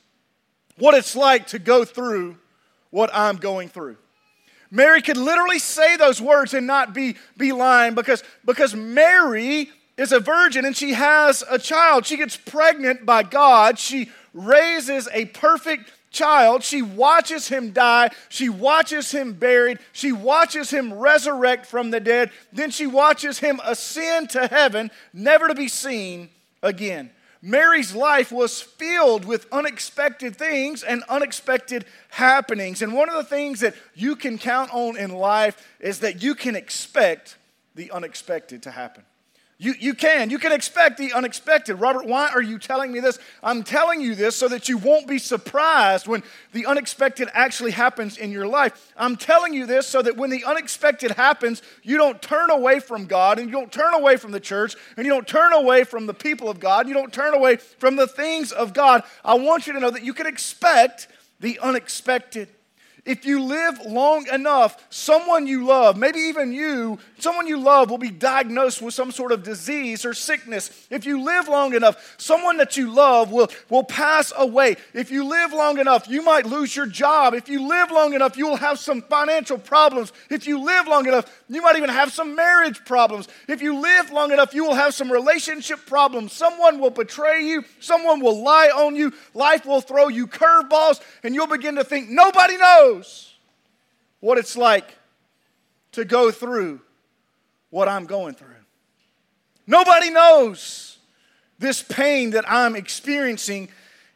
what 0.78 0.94
it's 0.94 1.14
like 1.14 1.48
to 1.48 1.58
go 1.58 1.84
through 1.84 2.36
what 2.90 3.10
I'm 3.12 3.36
going 3.36 3.68
through. 3.68 3.96
Mary 4.70 5.02
could 5.02 5.16
literally 5.16 5.58
say 5.58 5.96
those 5.96 6.20
words 6.20 6.52
and 6.54 6.66
not 6.66 6.94
be, 6.94 7.16
be 7.36 7.52
lying 7.52 7.94
because, 7.94 8.24
because 8.44 8.74
Mary 8.74 9.70
is 9.96 10.10
a 10.12 10.18
virgin 10.18 10.64
and 10.64 10.76
she 10.76 10.94
has 10.94 11.44
a 11.48 11.58
child. 11.58 12.06
She 12.06 12.16
gets 12.16 12.36
pregnant 12.36 13.06
by 13.06 13.22
God. 13.22 13.78
She 13.78 14.10
raises 14.32 15.08
a 15.12 15.26
perfect 15.26 15.92
child. 16.10 16.62
She 16.62 16.82
watches 16.82 17.48
him 17.48 17.72
die. 17.72 18.10
She 18.28 18.48
watches 18.48 19.10
him 19.10 19.34
buried. 19.34 19.78
She 19.92 20.12
watches 20.12 20.70
him 20.70 20.94
resurrect 20.94 21.66
from 21.66 21.90
the 21.90 22.00
dead. 22.00 22.30
Then 22.52 22.70
she 22.70 22.86
watches 22.86 23.38
him 23.38 23.60
ascend 23.64 24.30
to 24.30 24.46
heaven, 24.46 24.90
never 25.12 25.48
to 25.48 25.54
be 25.54 25.68
seen 25.68 26.30
again. 26.62 27.10
Mary's 27.46 27.94
life 27.94 28.32
was 28.32 28.62
filled 28.62 29.26
with 29.26 29.46
unexpected 29.52 30.34
things 30.34 30.82
and 30.82 31.02
unexpected 31.10 31.84
happenings. 32.08 32.80
And 32.80 32.94
one 32.94 33.10
of 33.10 33.16
the 33.16 33.24
things 33.24 33.60
that 33.60 33.74
you 33.94 34.16
can 34.16 34.38
count 34.38 34.72
on 34.72 34.96
in 34.96 35.10
life 35.10 35.62
is 35.78 35.98
that 35.98 36.22
you 36.22 36.34
can 36.34 36.56
expect 36.56 37.36
the 37.74 37.90
unexpected 37.90 38.62
to 38.62 38.70
happen. 38.70 39.04
You, 39.56 39.74
you 39.78 39.94
can. 39.94 40.30
You 40.30 40.38
can 40.38 40.50
expect 40.50 40.98
the 40.98 41.12
unexpected. 41.12 41.76
Robert, 41.76 42.06
why 42.06 42.28
are 42.34 42.42
you 42.42 42.58
telling 42.58 42.90
me 42.90 42.98
this? 42.98 43.20
I'm 43.40 43.62
telling 43.62 44.00
you 44.00 44.16
this 44.16 44.34
so 44.34 44.48
that 44.48 44.68
you 44.68 44.78
won't 44.78 45.06
be 45.06 45.18
surprised 45.18 46.08
when 46.08 46.24
the 46.52 46.66
unexpected 46.66 47.28
actually 47.32 47.70
happens 47.70 48.18
in 48.18 48.32
your 48.32 48.48
life. 48.48 48.92
I'm 48.96 49.16
telling 49.16 49.54
you 49.54 49.64
this 49.64 49.86
so 49.86 50.02
that 50.02 50.16
when 50.16 50.30
the 50.30 50.44
unexpected 50.44 51.12
happens, 51.12 51.62
you 51.84 51.96
don't 51.96 52.20
turn 52.20 52.50
away 52.50 52.80
from 52.80 53.06
God 53.06 53.38
and 53.38 53.48
you 53.48 53.52
don't 53.52 53.70
turn 53.70 53.94
away 53.94 54.16
from 54.16 54.32
the 54.32 54.40
church 54.40 54.74
and 54.96 55.06
you 55.06 55.12
don't 55.12 55.28
turn 55.28 55.52
away 55.52 55.84
from 55.84 56.06
the 56.06 56.14
people 56.14 56.48
of 56.48 56.58
God. 56.58 56.88
You 56.88 56.94
don't 56.94 57.12
turn 57.12 57.32
away 57.32 57.56
from 57.56 57.94
the 57.94 58.08
things 58.08 58.50
of 58.50 58.74
God. 58.74 59.04
I 59.24 59.34
want 59.34 59.68
you 59.68 59.72
to 59.74 59.80
know 59.80 59.90
that 59.90 60.02
you 60.02 60.14
can 60.14 60.26
expect 60.26 61.06
the 61.38 61.60
unexpected. 61.60 62.48
If 63.06 63.26
you 63.26 63.42
live 63.42 63.80
long 63.84 64.26
enough, 64.28 64.82
someone 64.88 65.46
you 65.46 65.66
love, 65.66 65.98
maybe 65.98 66.20
even 66.20 66.52
you, 66.52 66.98
someone 67.18 67.46
you 67.46 67.58
love 67.58 67.90
will 67.90 67.98
be 67.98 68.10
diagnosed 68.10 68.80
with 68.80 68.94
some 68.94 69.12
sort 69.12 69.30
of 69.30 69.42
disease 69.42 70.06
or 70.06 70.14
sickness. 70.14 70.86
If 70.88 71.04
you 71.04 71.22
live 71.22 71.46
long 71.46 71.74
enough, 71.74 72.14
someone 72.16 72.56
that 72.56 72.78
you 72.78 72.90
love 72.90 73.30
will, 73.30 73.50
will 73.68 73.84
pass 73.84 74.32
away. 74.34 74.76
If 74.94 75.10
you 75.10 75.24
live 75.24 75.52
long 75.52 75.78
enough, 75.78 76.08
you 76.08 76.22
might 76.22 76.46
lose 76.46 76.74
your 76.74 76.86
job. 76.86 77.34
If 77.34 77.46
you 77.50 77.68
live 77.68 77.90
long 77.90 78.14
enough, 78.14 78.38
you 78.38 78.46
will 78.46 78.56
have 78.56 78.78
some 78.78 79.02
financial 79.02 79.58
problems. 79.58 80.10
If 80.30 80.46
you 80.46 80.64
live 80.64 80.86
long 80.86 81.06
enough, 81.06 81.30
you 81.50 81.60
might 81.60 81.76
even 81.76 81.90
have 81.90 82.10
some 82.10 82.34
marriage 82.34 82.86
problems. 82.86 83.28
If 83.48 83.60
you 83.60 83.78
live 83.80 84.12
long 84.12 84.32
enough, 84.32 84.54
you 84.54 84.64
will 84.64 84.74
have 84.74 84.94
some 84.94 85.12
relationship 85.12 85.84
problems. 85.84 86.32
Someone 86.32 86.78
will 86.78 86.88
betray 86.88 87.44
you, 87.44 87.64
someone 87.80 88.20
will 88.20 88.42
lie 88.42 88.68
on 88.68 88.96
you, 88.96 89.12
life 89.34 89.66
will 89.66 89.82
throw 89.82 90.08
you 90.08 90.26
curveballs, 90.26 91.02
and 91.22 91.34
you'll 91.34 91.46
begin 91.46 91.74
to 91.74 91.84
think, 91.84 92.08
nobody 92.08 92.56
knows 92.56 92.93
what 94.20 94.38
it's 94.38 94.56
like 94.56 94.96
to 95.92 96.04
go 96.04 96.30
through 96.30 96.80
what 97.70 97.88
I'm 97.88 98.06
going 98.06 98.34
through. 98.34 98.48
Nobody 99.66 100.10
knows 100.10 100.98
this 101.58 101.82
pain 101.82 102.30
that 102.30 102.44
I'm 102.50 102.76
experiencing 102.76 103.68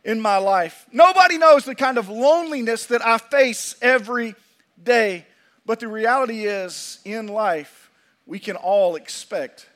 in 0.05 0.21
my 0.21 0.37
life. 0.39 0.87
Nobody 0.93 1.39
knows 1.39 1.65
the 1.65 1.75
kind 1.75 1.99
of 1.99 2.09
loneliness 2.09 2.87
that 2.87 3.05
I 3.05 3.19
face 3.19 3.77
every 3.81 4.35
day. 4.83 5.27
But 5.67 5.81
the 5.81 5.89
reality 5.89 6.47
is, 6.47 6.99
in 7.05 7.27
life, 7.27 7.91
we 8.27 8.39
can 8.39 8.57
all 8.57 8.97
expect 8.97 9.69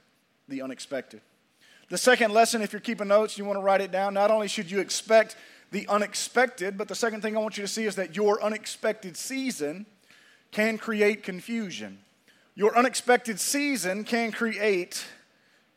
the 0.48 0.62
unexpected. 0.62 1.20
The 1.88 1.98
second 1.98 2.32
lesson, 2.32 2.62
if 2.62 2.72
you're 2.72 2.80
keeping 2.80 3.08
notes, 3.08 3.36
you 3.36 3.44
want 3.44 3.58
to 3.58 3.62
write 3.62 3.82
it 3.82 3.92
down. 3.92 4.14
Not 4.14 4.30
only 4.30 4.48
should 4.48 4.70
you 4.70 4.80
expect 4.80 5.36
the 5.72 5.88
unexpected, 5.88 6.76
but 6.76 6.86
the 6.86 6.94
second 6.94 7.22
thing 7.22 7.34
I 7.34 7.40
want 7.40 7.56
you 7.56 7.62
to 7.62 7.68
see 7.68 7.84
is 7.84 7.96
that 7.96 8.14
your 8.14 8.42
unexpected 8.42 9.16
season 9.16 9.86
can 10.52 10.76
create 10.76 11.22
confusion. 11.22 11.98
Your 12.54 12.76
unexpected 12.76 13.40
season 13.40 14.04
can 14.04 14.32
create 14.32 15.02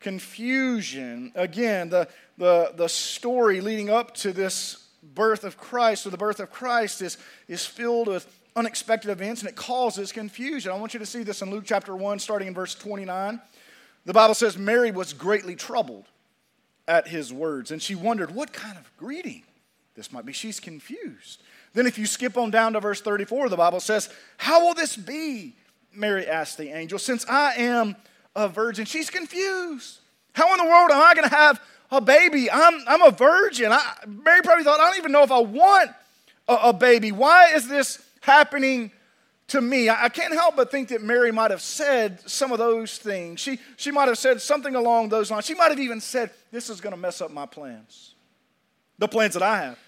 confusion. 0.00 1.32
Again, 1.34 1.88
the, 1.88 2.08
the, 2.36 2.72
the 2.76 2.88
story 2.88 3.62
leading 3.62 3.88
up 3.88 4.14
to 4.16 4.34
this 4.34 4.86
birth 5.02 5.44
of 5.44 5.56
Christ 5.56 6.06
or 6.06 6.10
the 6.10 6.18
birth 6.18 6.40
of 6.40 6.50
Christ 6.50 7.00
is, 7.00 7.16
is 7.48 7.64
filled 7.64 8.08
with 8.08 8.30
unexpected 8.54 9.10
events 9.10 9.40
and 9.40 9.48
it 9.48 9.56
causes 9.56 10.12
confusion. 10.12 10.70
I 10.70 10.76
want 10.76 10.92
you 10.92 11.00
to 11.00 11.06
see 11.06 11.22
this 11.22 11.40
in 11.40 11.50
Luke 11.50 11.64
chapter 11.66 11.96
1, 11.96 12.18
starting 12.18 12.48
in 12.48 12.54
verse 12.54 12.74
29. 12.74 13.40
The 14.04 14.12
Bible 14.12 14.34
says 14.34 14.58
Mary 14.58 14.90
was 14.90 15.14
greatly 15.14 15.56
troubled 15.56 16.04
at 16.86 17.08
his 17.08 17.32
words, 17.32 17.70
and 17.70 17.82
she 17.82 17.94
wondered, 17.94 18.34
What 18.34 18.52
kind 18.52 18.76
of 18.76 18.88
greeting 18.98 19.42
this 19.96 20.12
might 20.12 20.26
be? 20.26 20.32
She's 20.32 20.60
confused. 20.60 21.42
Then, 21.74 21.86
if 21.86 21.98
you 21.98 22.06
skip 22.06 22.36
on 22.36 22.50
down 22.50 22.74
to 22.74 22.80
verse 22.80 23.00
34, 23.00 23.48
the 23.48 23.56
Bible 23.56 23.80
says, 23.80 24.08
How 24.36 24.64
will 24.64 24.74
this 24.74 24.96
be? 24.96 25.56
Mary 25.92 26.26
asked 26.26 26.58
the 26.58 26.68
angel, 26.68 26.98
since 26.98 27.26
I 27.26 27.54
am 27.54 27.96
a 28.34 28.48
virgin. 28.48 28.84
She's 28.84 29.08
confused. 29.08 29.98
How 30.34 30.52
in 30.52 30.58
the 30.58 30.70
world 30.70 30.90
am 30.90 31.00
I 31.00 31.14
going 31.14 31.28
to 31.28 31.34
have 31.34 31.60
a 31.90 32.02
baby? 32.02 32.50
I'm, 32.50 32.74
I'm 32.86 33.02
a 33.02 33.10
virgin. 33.10 33.72
I, 33.72 33.94
Mary 34.06 34.42
probably 34.42 34.62
thought, 34.62 34.78
I 34.78 34.88
don't 34.88 34.98
even 34.98 35.12
know 35.12 35.22
if 35.22 35.32
I 35.32 35.38
want 35.38 35.90
a, 36.46 36.54
a 36.54 36.72
baby. 36.74 37.12
Why 37.12 37.54
is 37.54 37.66
this 37.66 38.02
happening 38.20 38.90
to 39.48 39.60
me. 39.60 39.88
I 39.88 40.08
can't 40.08 40.34
help 40.34 40.56
but 40.56 40.70
think 40.70 40.88
that 40.88 41.02
Mary 41.02 41.30
might 41.30 41.50
have 41.50 41.62
said 41.62 42.28
some 42.28 42.52
of 42.52 42.58
those 42.58 42.98
things. 42.98 43.40
She, 43.40 43.58
she 43.76 43.90
might 43.90 44.08
have 44.08 44.18
said 44.18 44.42
something 44.42 44.74
along 44.74 45.08
those 45.08 45.30
lines. 45.30 45.46
She 45.46 45.54
might 45.54 45.70
have 45.70 45.78
even 45.78 46.00
said, 46.00 46.30
This 46.50 46.68
is 46.68 46.80
going 46.80 46.94
to 46.94 47.00
mess 47.00 47.20
up 47.20 47.30
my 47.30 47.46
plans, 47.46 48.14
the 48.98 49.08
plans 49.08 49.34
that 49.34 49.42
I 49.42 49.62
have. 49.62 49.78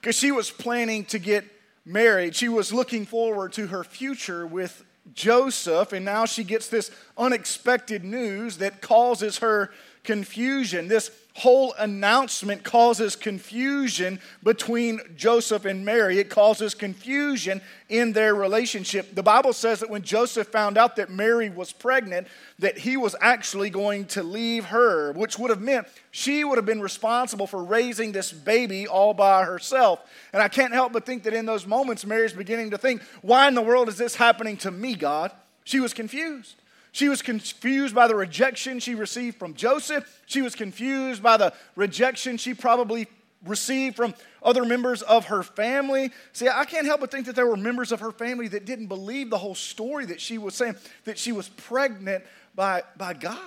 Because 0.00 0.16
she 0.16 0.32
was 0.32 0.50
planning 0.50 1.04
to 1.06 1.18
get 1.18 1.44
married. 1.84 2.36
She 2.36 2.48
was 2.48 2.72
looking 2.72 3.06
forward 3.06 3.52
to 3.54 3.66
her 3.68 3.82
future 3.82 4.46
with 4.46 4.84
Joseph, 5.14 5.92
and 5.92 6.04
now 6.04 6.26
she 6.26 6.44
gets 6.44 6.68
this 6.68 6.90
unexpected 7.16 8.04
news 8.04 8.58
that 8.58 8.82
causes 8.82 9.38
her 9.38 9.70
confusion. 10.04 10.88
This 10.88 11.10
whole 11.38 11.72
announcement 11.78 12.64
causes 12.64 13.14
confusion 13.14 14.20
between 14.42 15.00
Joseph 15.16 15.64
and 15.64 15.84
Mary. 15.84 16.18
It 16.18 16.30
causes 16.30 16.74
confusion 16.74 17.60
in 17.88 18.12
their 18.12 18.34
relationship. 18.34 19.14
The 19.14 19.22
Bible 19.22 19.52
says 19.52 19.80
that 19.80 19.88
when 19.88 20.02
Joseph 20.02 20.48
found 20.48 20.76
out 20.76 20.96
that 20.96 21.10
Mary 21.10 21.48
was 21.48 21.72
pregnant, 21.72 22.26
that 22.58 22.76
he 22.76 22.96
was 22.96 23.14
actually 23.20 23.70
going 23.70 24.06
to 24.06 24.22
leave 24.22 24.66
her, 24.66 25.12
which 25.12 25.38
would 25.38 25.50
have 25.50 25.60
meant 25.60 25.86
she 26.10 26.42
would 26.42 26.58
have 26.58 26.66
been 26.66 26.80
responsible 26.80 27.46
for 27.46 27.62
raising 27.62 28.10
this 28.10 28.32
baby 28.32 28.88
all 28.88 29.14
by 29.14 29.44
herself. 29.44 30.00
And 30.32 30.42
I 30.42 30.48
can't 30.48 30.74
help 30.74 30.92
but 30.92 31.06
think 31.06 31.22
that 31.22 31.34
in 31.34 31.46
those 31.46 31.66
moments, 31.66 32.04
Mary's 32.04 32.32
beginning 32.32 32.70
to 32.72 32.78
think, 32.78 33.00
why 33.22 33.46
in 33.46 33.54
the 33.54 33.62
world 33.62 33.88
is 33.88 33.96
this 33.96 34.16
happening 34.16 34.56
to 34.58 34.72
me, 34.72 34.94
God? 34.94 35.30
She 35.62 35.78
was 35.78 35.94
confused. 35.94 36.56
She 36.92 37.08
was 37.08 37.22
confused 37.22 37.94
by 37.94 38.08
the 38.08 38.14
rejection 38.14 38.80
she 38.80 38.94
received 38.94 39.38
from 39.38 39.54
Joseph. 39.54 40.22
She 40.26 40.42
was 40.42 40.54
confused 40.54 41.22
by 41.22 41.36
the 41.36 41.52
rejection 41.76 42.36
she 42.36 42.54
probably 42.54 43.08
received 43.44 43.96
from 43.96 44.14
other 44.42 44.64
members 44.64 45.02
of 45.02 45.26
her 45.26 45.42
family. 45.42 46.10
See, 46.32 46.48
I 46.48 46.64
can't 46.64 46.86
help 46.86 47.00
but 47.00 47.10
think 47.10 47.26
that 47.26 47.36
there 47.36 47.46
were 47.46 47.56
members 47.56 47.92
of 47.92 48.00
her 48.00 48.10
family 48.10 48.48
that 48.48 48.64
didn't 48.64 48.86
believe 48.86 49.30
the 49.30 49.38
whole 49.38 49.54
story 49.54 50.06
that 50.06 50.20
she 50.20 50.38
was 50.38 50.54
saying, 50.54 50.76
that 51.04 51.18
she 51.18 51.32
was 51.32 51.48
pregnant 51.48 52.24
by, 52.54 52.82
by 52.96 53.14
God. 53.14 53.38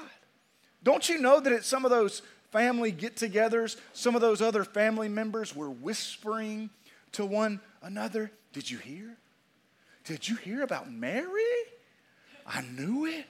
Don't 0.83 1.07
you 1.09 1.19
know 1.19 1.39
that 1.39 1.51
at 1.51 1.65
some 1.65 1.85
of 1.85 1.91
those 1.91 2.21
family 2.51 2.91
get 2.91 3.15
togethers, 3.15 3.77
some 3.93 4.15
of 4.15 4.21
those 4.21 4.41
other 4.41 4.63
family 4.63 5.09
members 5.09 5.55
were 5.55 5.69
whispering 5.69 6.69
to 7.13 7.25
one 7.25 7.59
another, 7.81 8.31
Did 8.53 8.69
you 8.69 8.77
hear? 8.77 9.17
Did 10.05 10.27
you 10.27 10.35
hear 10.35 10.63
about 10.63 10.91
Mary? 10.91 11.27
I 12.45 12.61
knew 12.61 13.05
it. 13.05 13.25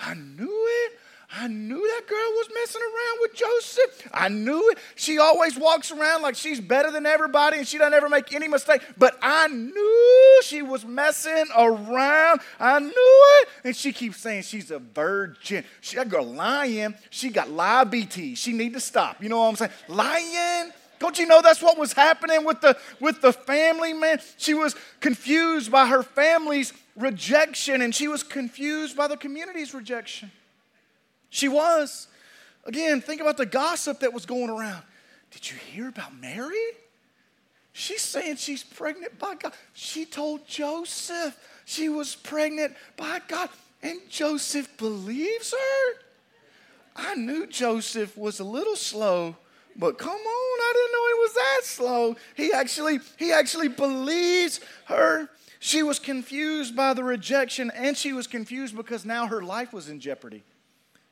I 0.00 0.14
knew 0.14 0.66
it. 0.84 0.92
I 1.34 1.48
knew 1.48 1.76
that 1.76 2.06
girl 2.06 2.18
was 2.18 2.48
messing 2.54 2.82
around 2.82 3.18
with 3.20 3.34
Joseph. 3.34 4.08
I 4.14 4.28
knew 4.28 4.70
it. 4.70 4.78
She 4.94 5.18
always 5.18 5.58
walks 5.58 5.90
around 5.90 6.22
like 6.22 6.36
she's 6.36 6.60
better 6.60 6.90
than 6.90 7.04
everybody 7.04 7.58
and 7.58 7.66
she 7.66 7.78
doesn't 7.78 7.94
ever 7.94 8.08
make 8.08 8.32
any 8.32 8.46
mistake. 8.46 8.80
But 8.96 9.18
I 9.20 9.48
knew 9.48 10.40
she 10.44 10.62
was 10.62 10.84
messing 10.84 11.46
around. 11.56 12.40
I 12.60 12.78
knew 12.78 12.92
it. 13.40 13.48
And 13.64 13.76
she 13.76 13.92
keeps 13.92 14.18
saying 14.18 14.42
she's 14.42 14.70
a 14.70 14.78
virgin. 14.78 15.64
She, 15.80 15.96
that 15.96 16.08
girl 16.08 16.24
lying. 16.24 16.94
She 17.10 17.30
got 17.30 17.90
BT. 17.90 18.36
She 18.36 18.52
need 18.52 18.74
to 18.74 18.80
stop. 18.80 19.22
You 19.22 19.28
know 19.28 19.40
what 19.40 19.48
I'm 19.48 19.56
saying? 19.56 19.72
Lying. 19.88 20.72
Don't 20.98 21.18
you 21.18 21.26
know 21.26 21.42
that's 21.42 21.62
what 21.62 21.78
was 21.78 21.92
happening 21.92 22.44
with 22.44 22.60
the 22.60 22.76
with 23.00 23.20
the 23.20 23.32
family, 23.32 23.92
man? 23.92 24.20
She 24.36 24.54
was 24.54 24.74
confused 25.00 25.70
by 25.70 25.86
her 25.86 26.02
family's 26.02 26.72
rejection, 26.96 27.82
and 27.82 27.94
she 27.94 28.08
was 28.08 28.22
confused 28.22 28.96
by 28.96 29.06
the 29.06 29.16
community's 29.16 29.74
rejection. 29.74 30.30
She 31.30 31.48
was. 31.48 32.08
Again, 32.64 33.00
think 33.00 33.20
about 33.20 33.36
the 33.36 33.46
gossip 33.46 34.00
that 34.00 34.12
was 34.12 34.26
going 34.26 34.50
around. 34.50 34.82
Did 35.30 35.50
you 35.50 35.56
hear 35.56 35.88
about 35.88 36.16
Mary? 36.16 36.56
She's 37.72 38.02
saying 38.02 38.36
she's 38.36 38.64
pregnant 38.64 39.18
by 39.18 39.34
God. 39.34 39.52
She 39.74 40.06
told 40.06 40.48
Joseph 40.48 41.36
she 41.66 41.88
was 41.88 42.14
pregnant 42.14 42.74
by 42.96 43.20
God, 43.28 43.50
and 43.82 44.00
Joseph 44.08 44.76
believes 44.78 45.52
her. 45.52 46.00
I 46.96 47.14
knew 47.16 47.46
Joseph 47.46 48.16
was 48.16 48.40
a 48.40 48.44
little 48.44 48.76
slow, 48.76 49.36
but 49.78 49.98
come 49.98 50.10
on, 50.10 50.18
I 50.18 50.72
didn't 50.74 50.92
know 50.92 51.06
he 51.06 51.20
was 51.20 51.34
that 51.34 51.60
slow. 51.62 52.16
He 52.34 52.52
actually, 52.52 53.00
he 53.18 53.32
actually 53.32 53.68
believes 53.68 54.60
her. 54.86 55.28
She 55.58 55.82
was 55.82 55.98
confused 55.98 56.76
by 56.76 56.94
the 56.94 57.02
rejection, 57.02 57.70
and 57.74 57.96
she 57.96 58.12
was 58.12 58.26
confused 58.26 58.76
because 58.76 59.04
now 59.04 59.26
her 59.26 59.42
life 59.42 59.72
was 59.72 59.88
in 59.88 60.00
jeopardy. 60.00 60.44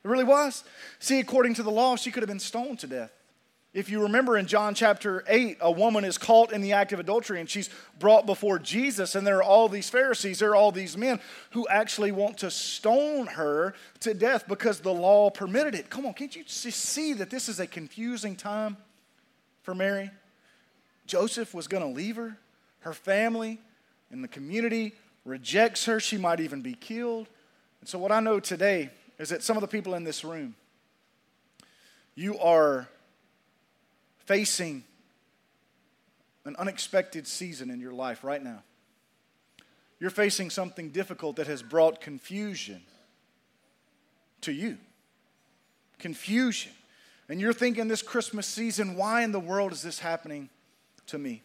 It 0.03 0.07
really 0.07 0.23
was. 0.23 0.63
See, 0.99 1.19
according 1.19 1.55
to 1.55 1.63
the 1.63 1.71
law, 1.71 1.95
she 1.95 2.11
could 2.11 2.21
have 2.21 2.29
been 2.29 2.39
stoned 2.39 2.79
to 2.79 2.87
death. 2.87 3.11
If 3.75 3.89
you 3.89 4.03
remember 4.03 4.37
in 4.37 4.45
John 4.45 4.73
chapter 4.73 5.21
8, 5.27 5.57
a 5.59 5.69
woman 5.69 6.05
is 6.05 6.17
caught 6.17 6.53
in 6.53 6.61
the 6.61 6.71
act 6.71 6.93
of 6.93 6.99
adultery 7.01 7.41
and 7.41 7.49
she's 7.49 7.69
brought 7.99 8.25
before 8.25 8.57
Jesus, 8.57 9.15
and 9.15 9.27
there 9.27 9.39
are 9.39 9.43
all 9.43 9.67
these 9.67 9.89
Pharisees, 9.89 10.39
there 10.39 10.51
are 10.51 10.55
all 10.55 10.71
these 10.71 10.95
men 10.95 11.19
who 11.51 11.67
actually 11.67 12.13
want 12.13 12.37
to 12.37 12.49
stone 12.49 13.27
her 13.27 13.73
to 13.99 14.13
death 14.13 14.47
because 14.47 14.79
the 14.79 14.93
law 14.93 15.29
permitted 15.29 15.75
it. 15.75 15.89
Come 15.89 16.05
on, 16.05 16.13
can't 16.13 16.33
you 16.33 16.45
see 16.47 17.11
that 17.15 17.29
this 17.29 17.49
is 17.49 17.59
a 17.59 17.67
confusing 17.67 18.37
time 18.37 18.77
for 19.61 19.75
Mary? 19.75 20.09
Joseph 21.05 21.53
was 21.53 21.67
going 21.67 21.83
to 21.83 21.89
leave 21.89 22.15
her, 22.15 22.37
her 22.79 22.93
family, 22.93 23.59
and 24.09 24.23
the 24.23 24.29
community 24.29 24.93
rejects 25.25 25.83
her, 25.83 25.99
she 25.99 26.17
might 26.17 26.39
even 26.39 26.61
be 26.61 26.75
killed. 26.75 27.27
And 27.81 27.89
so, 27.89 27.99
what 27.99 28.13
I 28.13 28.21
know 28.21 28.39
today 28.39 28.89
is 29.19 29.27
that 29.29 29.43
some 29.43 29.57
of 29.57 29.61
the 29.61 29.67
people 29.67 29.95
in 29.95 30.05
this 30.05 30.23
room, 30.23 30.55
you 32.15 32.39
are 32.39 32.87
facing 34.25 34.83
an 36.45 36.55
unexpected 36.57 37.27
season 37.27 37.69
in 37.69 37.79
your 37.79 37.93
life 37.93 38.23
right 38.23 38.43
now. 38.43 38.63
You're 39.99 40.09
facing 40.09 40.49
something 40.49 40.89
difficult 40.89 41.37
that 41.37 41.47
has 41.47 41.63
brought 41.63 42.01
confusion 42.01 42.81
to 44.41 44.51
you. 44.51 44.77
Confusion. 45.99 46.71
And 47.29 47.41
you're 47.41 47.53
thinking 47.53 47.87
this 47.87 48.01
Christmas 48.01 48.45
season, 48.45 48.95
why 48.95 49.23
in 49.23 49.31
the 49.31 49.39
world 49.39 49.71
is 49.71 49.81
this 49.81 49.99
happening 49.99 50.49
to 51.07 51.17
me? 51.17 51.41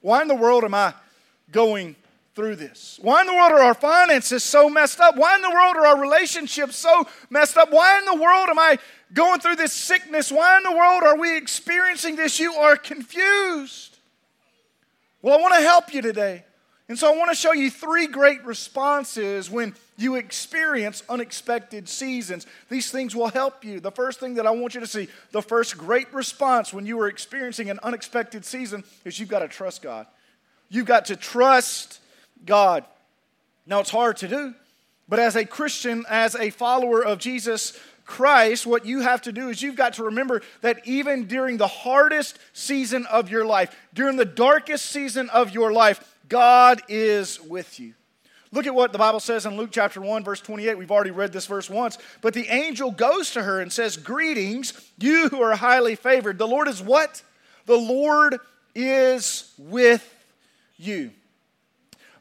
Why 0.00 0.22
in 0.22 0.28
the 0.28 0.36
world 0.36 0.62
am 0.64 0.74
I 0.74 0.94
going 1.50 1.96
through 2.40 2.56
this? 2.56 2.98
Why 3.02 3.20
in 3.20 3.26
the 3.26 3.34
world 3.34 3.52
are 3.52 3.60
our 3.60 3.74
finances 3.74 4.42
so 4.42 4.70
messed 4.70 4.98
up? 4.98 5.14
Why 5.14 5.36
in 5.36 5.42
the 5.42 5.50
world 5.50 5.76
are 5.76 5.86
our 5.88 6.00
relationships 6.00 6.74
so 6.74 7.06
messed 7.28 7.58
up? 7.58 7.70
Why 7.70 7.98
in 7.98 8.06
the 8.06 8.14
world 8.14 8.48
am 8.48 8.58
I 8.58 8.78
going 9.12 9.40
through 9.40 9.56
this 9.56 9.74
sickness? 9.74 10.32
Why 10.32 10.56
in 10.56 10.62
the 10.62 10.72
world 10.72 11.02
are 11.02 11.18
we 11.18 11.36
experiencing 11.36 12.16
this? 12.16 12.40
You 12.40 12.54
are 12.54 12.78
confused. 12.78 13.98
Well, 15.20 15.38
I 15.38 15.42
want 15.42 15.52
to 15.52 15.60
help 15.60 15.92
you 15.92 16.00
today. 16.00 16.44
And 16.88 16.98
so 16.98 17.12
I 17.12 17.16
want 17.18 17.30
to 17.30 17.36
show 17.36 17.52
you 17.52 17.70
three 17.70 18.06
great 18.06 18.42
responses 18.46 19.50
when 19.50 19.74
you 19.98 20.14
experience 20.16 21.02
unexpected 21.10 21.90
seasons. 21.90 22.46
These 22.70 22.90
things 22.90 23.14
will 23.14 23.28
help 23.28 23.66
you. 23.66 23.80
The 23.80 23.92
first 23.92 24.18
thing 24.18 24.36
that 24.36 24.46
I 24.46 24.50
want 24.50 24.74
you 24.74 24.80
to 24.80 24.86
see, 24.86 25.08
the 25.30 25.42
first 25.42 25.76
great 25.76 26.10
response 26.14 26.72
when 26.72 26.86
you 26.86 26.98
are 27.00 27.08
experiencing 27.08 27.68
an 27.68 27.80
unexpected 27.82 28.46
season 28.46 28.82
is 29.04 29.20
you've 29.20 29.28
got 29.28 29.40
to 29.40 29.48
trust 29.48 29.82
God. 29.82 30.06
You've 30.70 30.86
got 30.86 31.04
to 31.06 31.16
trust 31.16 31.99
God. 32.44 32.84
Now, 33.66 33.80
it's 33.80 33.90
hard 33.90 34.16
to 34.18 34.28
do, 34.28 34.54
but 35.08 35.18
as 35.18 35.36
a 35.36 35.44
Christian, 35.44 36.04
as 36.08 36.34
a 36.34 36.50
follower 36.50 37.04
of 37.04 37.18
Jesus 37.18 37.78
Christ, 38.04 38.66
what 38.66 38.84
you 38.84 39.00
have 39.00 39.22
to 39.22 39.32
do 39.32 39.48
is 39.50 39.62
you've 39.62 39.76
got 39.76 39.94
to 39.94 40.04
remember 40.04 40.42
that 40.62 40.86
even 40.86 41.26
during 41.26 41.58
the 41.58 41.68
hardest 41.68 42.38
season 42.52 43.06
of 43.06 43.30
your 43.30 43.44
life, 43.44 43.76
during 43.94 44.16
the 44.16 44.24
darkest 44.24 44.86
season 44.86 45.30
of 45.30 45.54
your 45.54 45.72
life, 45.72 46.16
God 46.28 46.82
is 46.88 47.40
with 47.40 47.78
you. 47.78 47.94
Look 48.52 48.66
at 48.66 48.74
what 48.74 48.92
the 48.92 48.98
Bible 48.98 49.20
says 49.20 49.46
in 49.46 49.56
Luke 49.56 49.70
chapter 49.70 50.00
1, 50.00 50.24
verse 50.24 50.40
28. 50.40 50.76
We've 50.76 50.90
already 50.90 51.12
read 51.12 51.32
this 51.32 51.46
verse 51.46 51.70
once. 51.70 51.98
But 52.20 52.34
the 52.34 52.48
angel 52.48 52.90
goes 52.90 53.30
to 53.32 53.42
her 53.42 53.60
and 53.60 53.72
says, 53.72 53.96
Greetings, 53.96 54.72
you 54.98 55.28
who 55.28 55.40
are 55.40 55.54
highly 55.54 55.94
favored. 55.94 56.36
The 56.38 56.48
Lord 56.48 56.66
is 56.66 56.82
what? 56.82 57.22
The 57.66 57.78
Lord 57.78 58.38
is 58.74 59.52
with 59.56 60.12
you. 60.76 61.12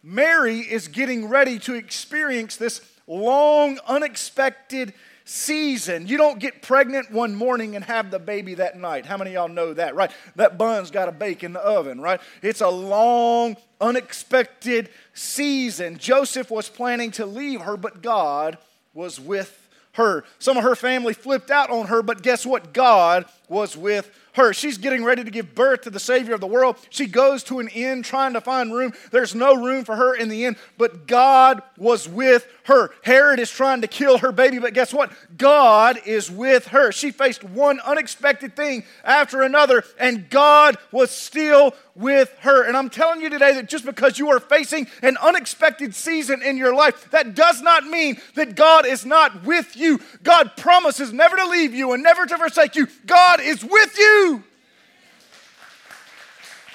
Mary 0.04 0.60
is 0.60 0.88
getting 0.88 1.28
ready 1.28 1.60
to 1.60 1.76
experience 1.76 2.56
this 2.56 2.82
long, 3.08 3.80
unexpected 3.88 4.94
season. 5.26 6.08
You 6.08 6.18
don't 6.18 6.40
get 6.40 6.62
pregnant 6.62 7.12
one 7.12 7.36
morning 7.36 7.76
and 7.76 7.86
have 7.86 8.10
the 8.10 8.20
baby 8.20 8.56
that 8.56 8.80
night. 8.80 9.06
How 9.06 9.18
many 9.18 9.34
y'all 9.34 9.48
know 9.48 9.74
that, 9.74 9.96
right? 9.96 10.12
That 10.36 10.58
bun's 10.58 10.90
got 10.90 11.06
to 11.06 11.12
bake 11.12 11.44
in 11.44 11.54
the 11.54 11.60
oven, 11.60 12.02
right? 12.02 12.20
It's 12.42 12.62
a 12.62 12.70
long, 12.70 13.58
unexpected 13.80 14.90
season. 15.14 15.98
Joseph 15.98 16.50
was 16.50 16.70
planning 16.70 17.12
to 17.12 17.26
leave 17.26 17.62
her, 17.62 17.78
but 17.78 18.02
God 18.02 18.58
was 18.94 19.20
with 19.20 19.68
her. 19.94 20.24
Some 20.40 20.58
of 20.58 20.64
her 20.64 20.76
family 20.76 21.14
flipped 21.14 21.52
out 21.52 21.70
on 21.70 21.88
her, 21.88 22.02
but 22.02 22.24
guess 22.24 22.46
what? 22.46 22.74
God 22.74 23.26
was 23.48 23.78
with 23.78 24.10
her. 24.34 24.54
She's 24.54 24.78
getting 24.78 25.04
ready 25.04 25.24
to 25.24 25.32
give 25.32 25.56
birth 25.56 25.82
to 25.82 25.90
the 25.90 26.00
Savior 26.00 26.34
of 26.34 26.42
the 26.42 26.48
world. 26.48 26.78
She 26.90 27.08
goes 27.08 27.44
to 27.46 27.60
an 27.60 27.68
inn 27.70 28.04
trying 28.04 28.34
to 28.34 28.42
find 28.42 28.74
room. 28.74 28.94
There's 29.12 29.36
no 29.36 29.56
room 29.56 29.86
for 29.86 29.96
her 29.96 30.16
in 30.16 30.30
the 30.30 30.46
inn, 30.46 30.56
but 30.78 31.08
God 31.08 31.62
was 31.78 32.08
with 32.08 32.48
her. 32.70 32.92
Herod 33.04 33.40
is 33.40 33.52
trying 33.52 33.82
to 33.82 33.88
kill 33.88 34.20
her 34.20 34.32
baby, 34.32 34.60
but 34.60 34.74
guess 34.74 34.94
what? 34.94 35.12
God 35.38 36.00
is 36.06 36.32
with 36.32 36.68
her. 36.68 36.92
She 36.92 37.12
faced 37.12 37.44
one 37.44 37.80
unexpected 37.82 38.56
thing 38.56 38.86
after 39.04 39.42
another, 39.42 39.84
and 40.00 40.30
God 40.30 40.78
was 40.92 41.12
still 41.12 41.76
with 41.96 42.34
her. 42.40 42.64
And 42.64 42.78
I'm 42.78 42.90
telling 42.90 43.22
you 43.22 43.30
today 43.30 43.54
that 43.56 43.68
just 43.68 43.86
because 43.86 44.18
you 44.18 44.30
are 44.30 44.40
facing 44.40 44.88
an 45.02 45.18
unexpected 45.18 45.94
season 45.94 46.42
in 46.42 46.58
your 46.58 46.74
life, 46.74 47.12
that 47.12 47.36
does 47.36 47.62
not 47.62 47.86
mean 47.86 48.22
that 48.36 48.56
God 48.56 48.86
is 48.86 49.06
not 49.06 49.44
with 49.44 49.76
you. 49.76 50.00
God 50.24 50.56
promises 50.56 51.12
never 51.12 51.36
to 51.36 51.46
leave 51.48 51.74
you 51.74 51.92
and 51.94 52.02
never 52.02 52.26
to 52.26 52.38
forsake 52.38 52.76
you. 52.76 52.88
God 53.06 53.42
is 53.42 53.64
with 53.64 53.98
you. 53.98 54.44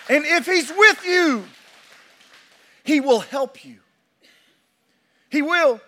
And 0.08 0.24
if 0.26 0.46
He's 0.46 0.70
with 0.70 1.06
you, 1.06 1.44
He 2.82 3.00
will 3.00 3.21
help 3.21 3.64
you. 3.64 3.78
He 5.34 5.42
will. 5.42 5.80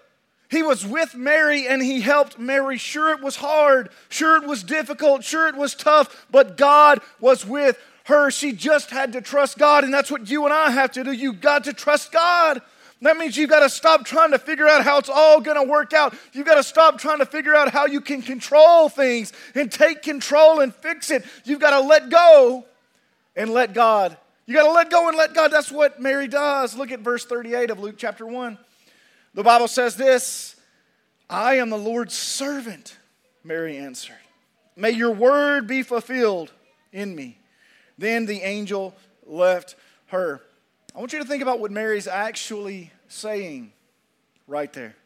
He 0.51 0.65
was 0.65 0.85
with 0.85 1.15
Mary 1.15 1.69
and 1.69 1.81
he 1.81 2.01
helped 2.01 2.37
Mary. 2.37 2.79
Sure, 2.79 3.13
it 3.13 3.23
was 3.23 3.37
hard. 3.37 3.91
Sure, 4.09 4.37
it 4.43 4.49
was 4.49 4.65
difficult. 4.65 5.23
Sure, 5.23 5.47
it 5.47 5.55
was 5.55 5.77
tough, 5.77 6.27
but 6.33 6.57
God 6.57 7.01
was 7.21 7.47
with 7.47 7.79
her. 8.07 8.33
She 8.33 8.53
just 8.53 8.91
had 8.91 9.13
to 9.13 9.21
trust 9.21 9.57
God, 9.57 9.85
and 9.85 9.95
that's 9.95 10.11
what 10.11 10.29
you 10.29 10.47
and 10.47 10.53
I 10.53 10.71
have 10.71 10.91
to 10.93 11.05
do. 11.05 11.13
You've 11.13 11.41
got 11.41 11.63
to 11.65 11.73
trust 11.73 12.11
God. 12.11 12.61
That 13.03 13.19
means 13.19 13.37
you've 13.37 13.51
got 13.51 13.61
to 13.61 13.69
stop 13.69 14.05
trying 14.05 14.33
to 14.33 14.39
figure 14.39 14.67
out 14.67 14.83
how 14.83 14.99
it's 14.99 15.09
all 15.09 15.41
going 15.41 15.65
to 15.65 15.71
work 15.71 15.93
out. 15.93 16.13
You've 16.33 16.47
got 16.47 16.57
to 16.57 16.65
stop 16.65 16.99
trying 16.99 17.19
to 17.19 17.27
figure 17.27 17.55
out 17.55 17.71
how 17.71 17.87
you 17.87 18.01
can 18.01 18.21
control 18.21 18.89
things 18.89 19.33
and 19.55 19.71
take 19.71 20.03
control 20.03 20.59
and 20.59 20.75
fix 20.75 21.13
it. 21.13 21.25
You've 21.45 21.61
got 21.61 21.79
to 21.79 21.87
let 21.87 22.11
go 22.11 22.65
and 23.37 23.51
let 23.51 23.75
God. 23.75 24.17
You 24.47 24.55
got 24.55 24.65
to 24.65 24.73
let 24.73 24.91
go 24.91 25.09
and 25.09 25.17
let 25.17 25.35
God. 25.35 25.53
That's 25.53 25.71
what 25.71 26.01
Mary 26.01 26.27
does. 26.27 26.77
Look 26.77 26.91
at 26.91 27.01
verse 27.01 27.25
38 27.25 27.71
of 27.71 27.79
Luke 27.79 27.97
chapter 27.97 28.27
1. 28.27 28.59
The 29.37 29.45
Bible 29.45 29.69
says 29.69 29.97
this 29.97 30.57
I 31.31 31.57
am 31.57 31.71
the 31.71 31.79
Lord's 31.79 32.15
servant, 32.15 32.97
Mary 33.45 33.77
answered. 33.77 34.17
May 34.75 34.91
your 34.91 35.13
word 35.13 35.67
be 35.67 35.83
fulfilled 35.83 36.53
in 36.91 37.15
me. 37.15 37.39
Then 37.99 38.27
the 38.27 38.41
angel 38.41 38.95
left 39.27 39.77
her. 40.07 40.41
I 40.95 40.99
want 40.99 41.13
you 41.13 41.19
to 41.19 41.25
think 41.27 41.43
about 41.43 41.61
what 41.61 41.71
Mary's 41.71 42.09
actually 42.09 42.91
saying 43.09 43.73
right 44.47 44.73
there. 44.73 44.97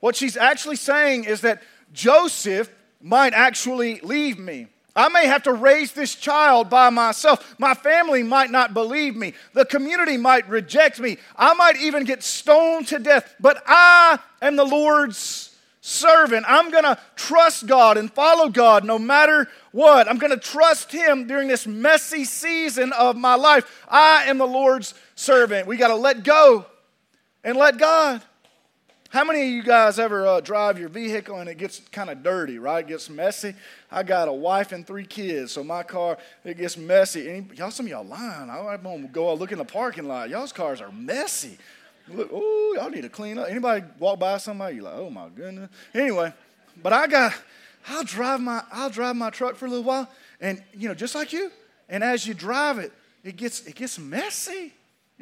What 0.00 0.16
she's 0.16 0.36
actually 0.36 0.76
saying 0.76 1.24
is 1.24 1.40
that 1.40 1.62
Joseph 1.94 2.70
might 3.00 3.32
actually 3.32 4.00
leave 4.00 4.38
me. 4.38 4.66
I 4.94 5.08
may 5.08 5.26
have 5.26 5.44
to 5.44 5.52
raise 5.52 5.92
this 5.92 6.14
child 6.14 6.68
by 6.68 6.90
myself. 6.90 7.54
My 7.58 7.74
family 7.74 8.22
might 8.22 8.50
not 8.50 8.74
believe 8.74 9.16
me. 9.16 9.32
The 9.54 9.64
community 9.64 10.16
might 10.18 10.48
reject 10.48 11.00
me. 11.00 11.16
I 11.36 11.54
might 11.54 11.80
even 11.80 12.04
get 12.04 12.22
stoned 12.22 12.88
to 12.88 12.98
death. 12.98 13.34
But 13.40 13.62
I 13.66 14.18
am 14.42 14.56
the 14.56 14.64
Lord's 14.64 15.56
servant. 15.80 16.44
I'm 16.46 16.70
going 16.70 16.84
to 16.84 16.98
trust 17.16 17.66
God 17.66 17.96
and 17.96 18.12
follow 18.12 18.48
God 18.48 18.84
no 18.84 18.98
matter 18.98 19.48
what. 19.72 20.08
I'm 20.08 20.18
going 20.18 20.30
to 20.32 20.36
trust 20.36 20.92
Him 20.92 21.26
during 21.26 21.48
this 21.48 21.66
messy 21.66 22.24
season 22.24 22.92
of 22.92 23.16
my 23.16 23.34
life. 23.34 23.84
I 23.88 24.24
am 24.24 24.38
the 24.38 24.46
Lord's 24.46 24.94
servant. 25.14 25.66
We 25.66 25.78
got 25.78 25.88
to 25.88 25.96
let 25.96 26.22
go 26.22 26.66
and 27.42 27.56
let 27.56 27.78
God. 27.78 28.22
How 29.12 29.24
many 29.24 29.42
of 29.42 29.48
you 29.48 29.62
guys 29.62 29.98
ever 29.98 30.26
uh, 30.26 30.40
drive 30.40 30.78
your 30.78 30.88
vehicle 30.88 31.36
and 31.36 31.46
it 31.46 31.58
gets 31.58 31.82
kind 31.92 32.08
of 32.08 32.22
dirty, 32.22 32.58
right? 32.58 32.82
It 32.82 32.88
gets 32.88 33.10
messy. 33.10 33.54
I 33.90 34.04
got 34.04 34.26
a 34.26 34.32
wife 34.32 34.72
and 34.72 34.86
three 34.86 35.04
kids, 35.04 35.52
so 35.52 35.62
my 35.62 35.82
car 35.82 36.16
it 36.46 36.56
gets 36.56 36.78
messy. 36.78 37.28
Any, 37.28 37.46
y'all, 37.54 37.70
some 37.70 37.84
of 37.84 37.90
y'all 37.90 38.06
lying. 38.06 38.48
I'm 38.48 38.82
gonna 38.82 39.08
go 39.08 39.34
look 39.34 39.52
in 39.52 39.58
the 39.58 39.66
parking 39.66 40.08
lot. 40.08 40.30
Y'all's 40.30 40.50
cars 40.50 40.80
are 40.80 40.90
messy. 40.90 41.58
Look, 42.08 42.30
oh, 42.32 42.72
y'all 42.74 42.88
need 42.88 43.02
to 43.02 43.10
clean 43.10 43.36
up. 43.36 43.50
Anybody 43.50 43.84
walk 43.98 44.18
by 44.18 44.38
somebody, 44.38 44.76
you're 44.76 44.84
like, 44.84 44.94
oh 44.96 45.10
my 45.10 45.28
goodness. 45.28 45.68
Anyway, 45.92 46.32
but 46.82 46.94
I 46.94 47.06
got, 47.06 47.34
I'll 47.88 48.04
drive 48.04 48.40
my, 48.40 48.62
I'll 48.72 48.88
drive 48.88 49.14
my 49.14 49.28
truck 49.28 49.56
for 49.56 49.66
a 49.66 49.68
little 49.68 49.84
while, 49.84 50.08
and 50.40 50.62
you 50.72 50.88
know, 50.88 50.94
just 50.94 51.14
like 51.14 51.34
you. 51.34 51.52
And 51.90 52.02
as 52.02 52.26
you 52.26 52.32
drive 52.32 52.78
it, 52.78 52.94
it 53.22 53.36
gets, 53.36 53.66
it 53.66 53.74
gets 53.74 53.98
messy. 53.98 54.72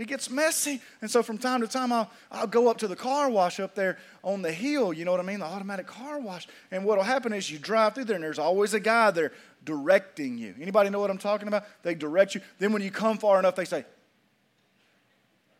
It 0.00 0.08
gets 0.08 0.30
messy. 0.30 0.80
And 1.02 1.10
so 1.10 1.22
from 1.22 1.36
time 1.36 1.60
to 1.60 1.68
time, 1.68 1.92
I'll, 1.92 2.10
I'll 2.32 2.46
go 2.46 2.70
up 2.70 2.78
to 2.78 2.88
the 2.88 2.96
car 2.96 3.28
wash 3.28 3.60
up 3.60 3.74
there 3.74 3.98
on 4.24 4.40
the 4.40 4.50
hill, 4.50 4.94
you 4.94 5.04
know 5.04 5.10
what 5.10 5.20
I 5.20 5.24
mean? 5.24 5.40
The 5.40 5.44
automatic 5.44 5.86
car 5.86 6.18
wash. 6.18 6.48
And 6.70 6.86
what'll 6.86 7.04
happen 7.04 7.34
is 7.34 7.50
you 7.50 7.58
drive 7.58 7.94
through 7.94 8.04
there 8.04 8.14
and 8.14 8.24
there's 8.24 8.38
always 8.38 8.72
a 8.72 8.80
guy 8.80 9.10
there 9.10 9.32
directing 9.62 10.38
you. 10.38 10.54
Anybody 10.58 10.88
know 10.88 11.00
what 11.00 11.10
I'm 11.10 11.18
talking 11.18 11.48
about? 11.48 11.64
They 11.82 11.94
direct 11.94 12.34
you. 12.34 12.40
Then 12.58 12.72
when 12.72 12.80
you 12.80 12.90
come 12.90 13.18
far 13.18 13.38
enough, 13.38 13.56
they 13.56 13.66
say, 13.66 13.84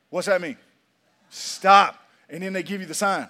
What's 0.09 0.27
that 0.27 0.41
mean? 0.41 0.57
Stop. 1.29 2.03
And 2.31 2.43
then 2.43 2.55
they 2.55 2.63
give 2.63 2.81
you 2.81 2.87
the 2.87 2.95
sign. 2.95 3.29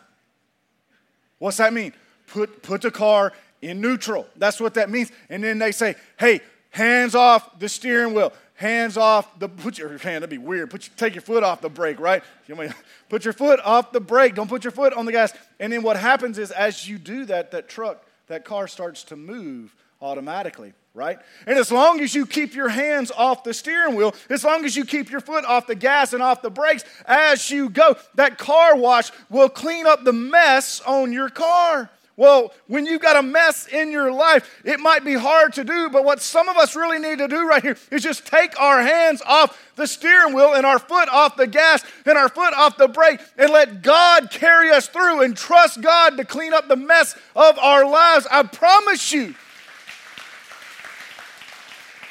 What's 1.38 1.56
that 1.56 1.72
mean? 1.72 1.92
Put, 2.28 2.62
put 2.62 2.82
the 2.82 2.92
car 2.92 3.32
in 3.60 3.80
neutral. 3.80 4.28
That's 4.36 4.60
what 4.60 4.74
that 4.74 4.90
means. 4.90 5.10
And 5.28 5.42
then 5.42 5.58
they 5.58 5.72
say, 5.72 5.96
hey, 6.20 6.40
hands 6.70 7.16
off 7.16 7.58
the 7.58 7.68
steering 7.68 8.14
wheel. 8.14 8.32
Hands 8.60 8.94
off 8.98 9.38
the, 9.38 9.48
put 9.48 9.78
your 9.78 9.88
hand, 9.96 10.22
that'd 10.22 10.28
be 10.28 10.36
weird. 10.36 10.68
Put 10.68 10.86
your, 10.86 10.92
take 10.98 11.14
your 11.14 11.22
foot 11.22 11.42
off 11.42 11.62
the 11.62 11.70
brake, 11.70 11.98
right? 11.98 12.22
Put 13.08 13.24
your 13.24 13.32
foot 13.32 13.58
off 13.64 13.90
the 13.90 14.00
brake. 14.00 14.34
Don't 14.34 14.48
put 14.48 14.64
your 14.64 14.70
foot 14.70 14.92
on 14.92 15.06
the 15.06 15.12
gas. 15.12 15.32
And 15.58 15.72
then 15.72 15.82
what 15.82 15.96
happens 15.96 16.36
is 16.36 16.50
as 16.50 16.86
you 16.86 16.98
do 16.98 17.24
that, 17.24 17.52
that 17.52 17.70
truck, 17.70 18.04
that 18.26 18.44
car 18.44 18.68
starts 18.68 19.04
to 19.04 19.16
move 19.16 19.74
automatically 20.02 20.74
right? 20.92 21.20
And 21.46 21.56
as 21.56 21.70
long 21.70 22.00
as 22.00 22.16
you 22.16 22.26
keep 22.26 22.52
your 22.52 22.68
hands 22.68 23.12
off 23.16 23.44
the 23.44 23.54
steering 23.54 23.94
wheel, 23.94 24.12
as 24.28 24.42
long 24.42 24.64
as 24.64 24.76
you 24.76 24.84
keep 24.84 25.08
your 25.08 25.20
foot 25.20 25.44
off 25.44 25.68
the 25.68 25.76
gas 25.76 26.12
and 26.12 26.20
off 26.20 26.42
the 26.42 26.50
brakes 26.50 26.84
as 27.06 27.48
you 27.48 27.70
go, 27.70 27.96
that 28.16 28.38
car 28.38 28.76
wash 28.76 29.12
will 29.30 29.48
clean 29.48 29.86
up 29.86 30.02
the 30.02 30.12
mess 30.12 30.80
on 30.80 31.12
your 31.12 31.28
car. 31.28 31.88
Well, 32.20 32.52
when 32.66 32.84
you've 32.84 33.00
got 33.00 33.16
a 33.16 33.22
mess 33.22 33.66
in 33.66 33.90
your 33.90 34.12
life, 34.12 34.60
it 34.62 34.78
might 34.78 35.06
be 35.06 35.14
hard 35.14 35.54
to 35.54 35.64
do, 35.64 35.88
but 35.88 36.04
what 36.04 36.20
some 36.20 36.50
of 36.50 36.58
us 36.58 36.76
really 36.76 36.98
need 36.98 37.16
to 37.16 37.28
do 37.28 37.48
right 37.48 37.62
here 37.62 37.78
is 37.90 38.02
just 38.02 38.26
take 38.26 38.60
our 38.60 38.82
hands 38.82 39.22
off 39.24 39.58
the 39.76 39.86
steering 39.86 40.34
wheel 40.34 40.52
and 40.52 40.66
our 40.66 40.78
foot 40.78 41.08
off 41.08 41.36
the 41.36 41.46
gas 41.46 41.82
and 42.04 42.18
our 42.18 42.28
foot 42.28 42.52
off 42.52 42.76
the 42.76 42.88
brake 42.88 43.20
and 43.38 43.50
let 43.50 43.80
God 43.80 44.30
carry 44.30 44.70
us 44.70 44.86
through 44.86 45.22
and 45.22 45.34
trust 45.34 45.80
God 45.80 46.18
to 46.18 46.26
clean 46.26 46.52
up 46.52 46.68
the 46.68 46.76
mess 46.76 47.16
of 47.34 47.58
our 47.58 47.88
lives. 47.88 48.26
I 48.30 48.42
promise 48.42 49.14
you. 49.14 49.34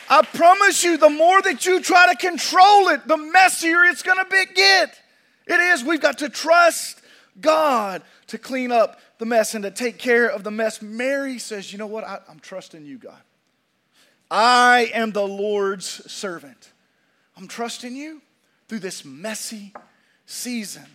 I 0.10 0.24
promise 0.24 0.84
you, 0.84 0.98
the 0.98 1.12
more 1.12 1.40
that 1.44 1.68
you 1.68 1.82
try 1.82 2.12
to 2.12 2.18
control 2.18 2.88
it, 2.88 3.08
the 3.08 3.16
messier 3.16 3.86
it's 3.86 4.02
going 4.02 4.18
to 4.18 4.46
get. 4.56 5.00
It 5.46 5.60
is. 5.60 5.84
We've 5.84 6.02
got 6.02 6.18
to 6.18 6.30
trust 6.30 7.00
God 7.40 8.02
to 8.26 8.40
clean 8.40 8.72
up 8.72 9.00
the 9.20 9.26
mess 9.26 9.54
and 9.54 9.64
to 9.64 9.72
take 9.72 10.00
care 10.00 10.28
of 10.28 10.44
the 10.44 10.52
mess. 10.52 10.82
Mary 10.82 11.38
says, 11.38 11.72
You 11.72 11.78
know 11.78 11.88
what? 11.88 12.04
I, 12.04 12.20
am 12.30 12.40
trusting 12.40 12.86
you, 12.86 12.98
God. 12.98 13.22
I 14.32 14.90
am 14.94 15.12
the 15.12 15.28
Lord's 15.28 15.86
servant. 16.12 16.72
I'm 17.38 17.48
trusting 17.48 17.96
you 17.96 18.22
through 18.68 18.80
this 18.80 19.06
messy 19.06 19.74
season. 20.26 20.86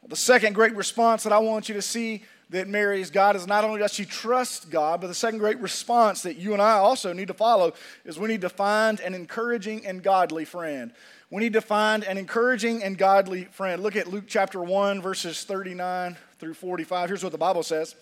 Well, 0.00 0.08
the 0.08 0.16
second 0.16 0.54
great 0.54 0.74
response 0.74 1.24
that 1.24 1.32
I 1.32 1.38
want 1.38 1.68
you 1.68 1.74
to 1.74 1.82
see 1.82 2.22
that 2.50 2.68
Mary's 2.68 3.10
God 3.10 3.34
is 3.34 3.46
not 3.46 3.64
only 3.64 3.80
does 3.80 3.92
she 3.92 4.04
trust 4.04 4.70
God, 4.70 5.00
but 5.00 5.08
the 5.08 5.14
second 5.14 5.40
great 5.40 5.58
response 5.58 6.22
that 6.22 6.36
you 6.36 6.52
and 6.52 6.62
I 6.62 6.74
also 6.74 7.12
need 7.12 7.28
to 7.28 7.34
follow 7.34 7.72
is 8.04 8.18
we 8.18 8.28
need 8.28 8.42
to 8.42 8.48
find 8.48 9.00
an 9.00 9.14
encouraging 9.14 9.84
and 9.84 10.02
godly 10.02 10.44
friend. 10.44 10.92
We 11.28 11.42
need 11.42 11.54
to 11.54 11.60
find 11.60 12.04
an 12.04 12.18
encouraging 12.18 12.84
and 12.84 12.96
godly 12.96 13.44
friend. 13.46 13.82
Look 13.82 13.96
at 13.96 14.06
Luke 14.06 14.24
chapter 14.28 14.62
1, 14.62 15.02
verses 15.02 15.42
39 15.42 16.16
through 16.38 16.54
45. 16.54 17.08
Here's 17.08 17.22
what 17.24 17.32
the 17.32 17.38
Bible 17.38 17.64
says. 17.64 17.96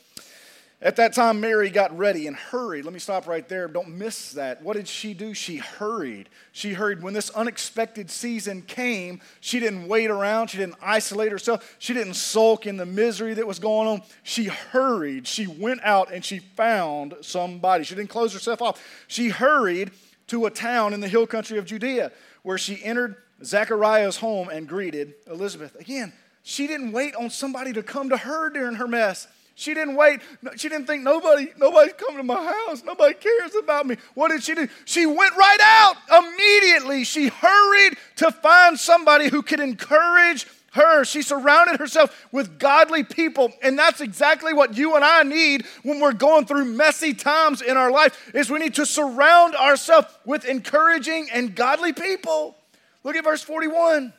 At 0.82 0.96
that 0.96 1.14
time, 1.14 1.40
Mary 1.40 1.70
got 1.70 1.96
ready 1.96 2.26
and 2.26 2.36
hurried. 2.36 2.84
Let 2.84 2.92
me 2.92 3.00
stop 3.00 3.26
right 3.26 3.48
there. 3.48 3.68
Don't 3.68 3.96
miss 3.96 4.32
that. 4.32 4.62
What 4.62 4.76
did 4.76 4.86
she 4.86 5.14
do? 5.14 5.32
She 5.32 5.56
hurried. 5.56 6.28
She 6.52 6.74
hurried. 6.74 7.02
When 7.02 7.14
this 7.14 7.30
unexpected 7.30 8.10
season 8.10 8.60
came, 8.60 9.20
she 9.40 9.60
didn't 9.60 9.88
wait 9.88 10.10
around. 10.10 10.48
She 10.48 10.58
didn't 10.58 10.76
isolate 10.82 11.32
herself. 11.32 11.76
She 11.78 11.94
didn't 11.94 12.14
sulk 12.14 12.66
in 12.66 12.76
the 12.76 12.84
misery 12.84 13.32
that 13.34 13.46
was 13.46 13.58
going 13.58 13.88
on. 13.88 14.02
She 14.24 14.44
hurried. 14.44 15.26
She 15.26 15.46
went 15.46 15.80
out 15.84 16.12
and 16.12 16.22
she 16.24 16.40
found 16.40 17.14
somebody. 17.22 17.84
She 17.84 17.94
didn't 17.94 18.10
close 18.10 18.34
herself 18.34 18.60
off. 18.60 18.82
She 19.08 19.30
hurried 19.30 19.92
to 20.26 20.44
a 20.46 20.50
town 20.50 20.92
in 20.92 21.00
the 21.00 21.08
hill 21.08 21.26
country 21.26 21.56
of 21.56 21.64
Judea 21.64 22.12
where 22.42 22.58
she 22.58 22.84
entered 22.84 23.16
Zechariah's 23.42 24.18
home 24.18 24.48
and 24.48 24.68
greeted 24.68 25.14
Elizabeth. 25.26 25.74
Again, 25.76 26.12
she 26.42 26.66
didn't 26.66 26.92
wait 26.92 27.14
on 27.14 27.30
somebody 27.30 27.72
to 27.72 27.82
come 27.82 28.10
to 28.10 28.16
her 28.18 28.50
during 28.50 28.76
her 28.76 28.86
mess. 28.86 29.26
She 29.56 29.72
didn't 29.72 29.94
wait. 29.94 30.20
She 30.56 30.68
didn't 30.68 30.86
think 30.86 31.04
nobody, 31.04 31.52
nobody's 31.56 31.92
coming 31.94 32.16
to 32.16 32.22
my 32.24 32.52
house. 32.66 32.82
Nobody 32.82 33.14
cares 33.14 33.54
about 33.54 33.86
me. 33.86 33.96
What 34.14 34.30
did 34.30 34.42
she 34.42 34.54
do? 34.54 34.68
She 34.84 35.06
went 35.06 35.36
right 35.36 35.60
out 35.62 35.96
immediately. 36.10 37.04
She 37.04 37.28
hurried 37.28 37.96
to 38.16 38.32
find 38.32 38.78
somebody 38.78 39.28
who 39.28 39.42
could 39.42 39.60
encourage 39.60 40.46
her. 40.72 41.04
She 41.04 41.22
surrounded 41.22 41.78
herself 41.78 42.26
with 42.32 42.58
godly 42.58 43.04
people. 43.04 43.52
And 43.62 43.78
that's 43.78 44.00
exactly 44.00 44.52
what 44.52 44.76
you 44.76 44.96
and 44.96 45.04
I 45.04 45.22
need 45.22 45.64
when 45.84 46.00
we're 46.00 46.12
going 46.12 46.46
through 46.46 46.64
messy 46.64 47.14
times 47.14 47.62
in 47.62 47.76
our 47.76 47.92
life 47.92 48.32
is 48.34 48.50
we 48.50 48.58
need 48.58 48.74
to 48.74 48.86
surround 48.86 49.54
ourselves 49.54 50.08
with 50.24 50.44
encouraging 50.44 51.28
and 51.32 51.54
godly 51.54 51.92
people. 51.92 52.56
Look 53.04 53.14
at 53.14 53.22
verse 53.22 53.42
41. 53.42 54.12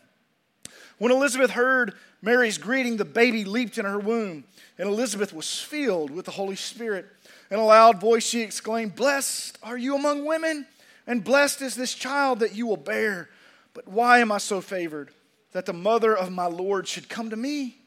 When 0.98 1.12
Elizabeth 1.12 1.52
heard 1.52 1.94
Mary's 2.22 2.58
greeting, 2.58 2.96
the 2.96 3.06
baby 3.06 3.44
leaped 3.44 3.78
in 3.78 3.84
her 3.84 4.00
womb, 4.00 4.46
and 4.78 4.90
Elizabeth 4.90 5.34
was 5.34 5.60
filled 5.60 6.12
with 6.12 6.26
the 6.26 6.32
Holy 6.32 6.56
Spirit. 6.56 7.06
In 7.50 7.60
a 7.60 7.66
loud 7.66 8.02
voice, 8.02 8.26
she 8.26 8.42
exclaimed, 8.42 8.96
Blessed 8.96 9.58
are 9.64 9.78
you 9.78 9.96
among 9.96 10.26
women, 10.26 10.66
and 11.08 11.24
blessed 11.24 11.62
is 11.62 11.76
this 11.76 11.94
child 11.94 12.40
that 12.40 12.56
you 12.56 12.68
will 12.68 12.78
bear. 12.78 13.30
But 13.74 13.88
why 13.88 14.20
am 14.20 14.32
I 14.32 14.38
so 14.38 14.62
favored? 14.62 15.12
that 15.56 15.66
the 15.66 15.72
mother 15.72 16.14
of 16.14 16.34
my 16.34 16.48
Lord 16.48 16.86
should 16.86 17.08
come 17.08 17.30
to 17.30 17.38
me. 17.38 17.78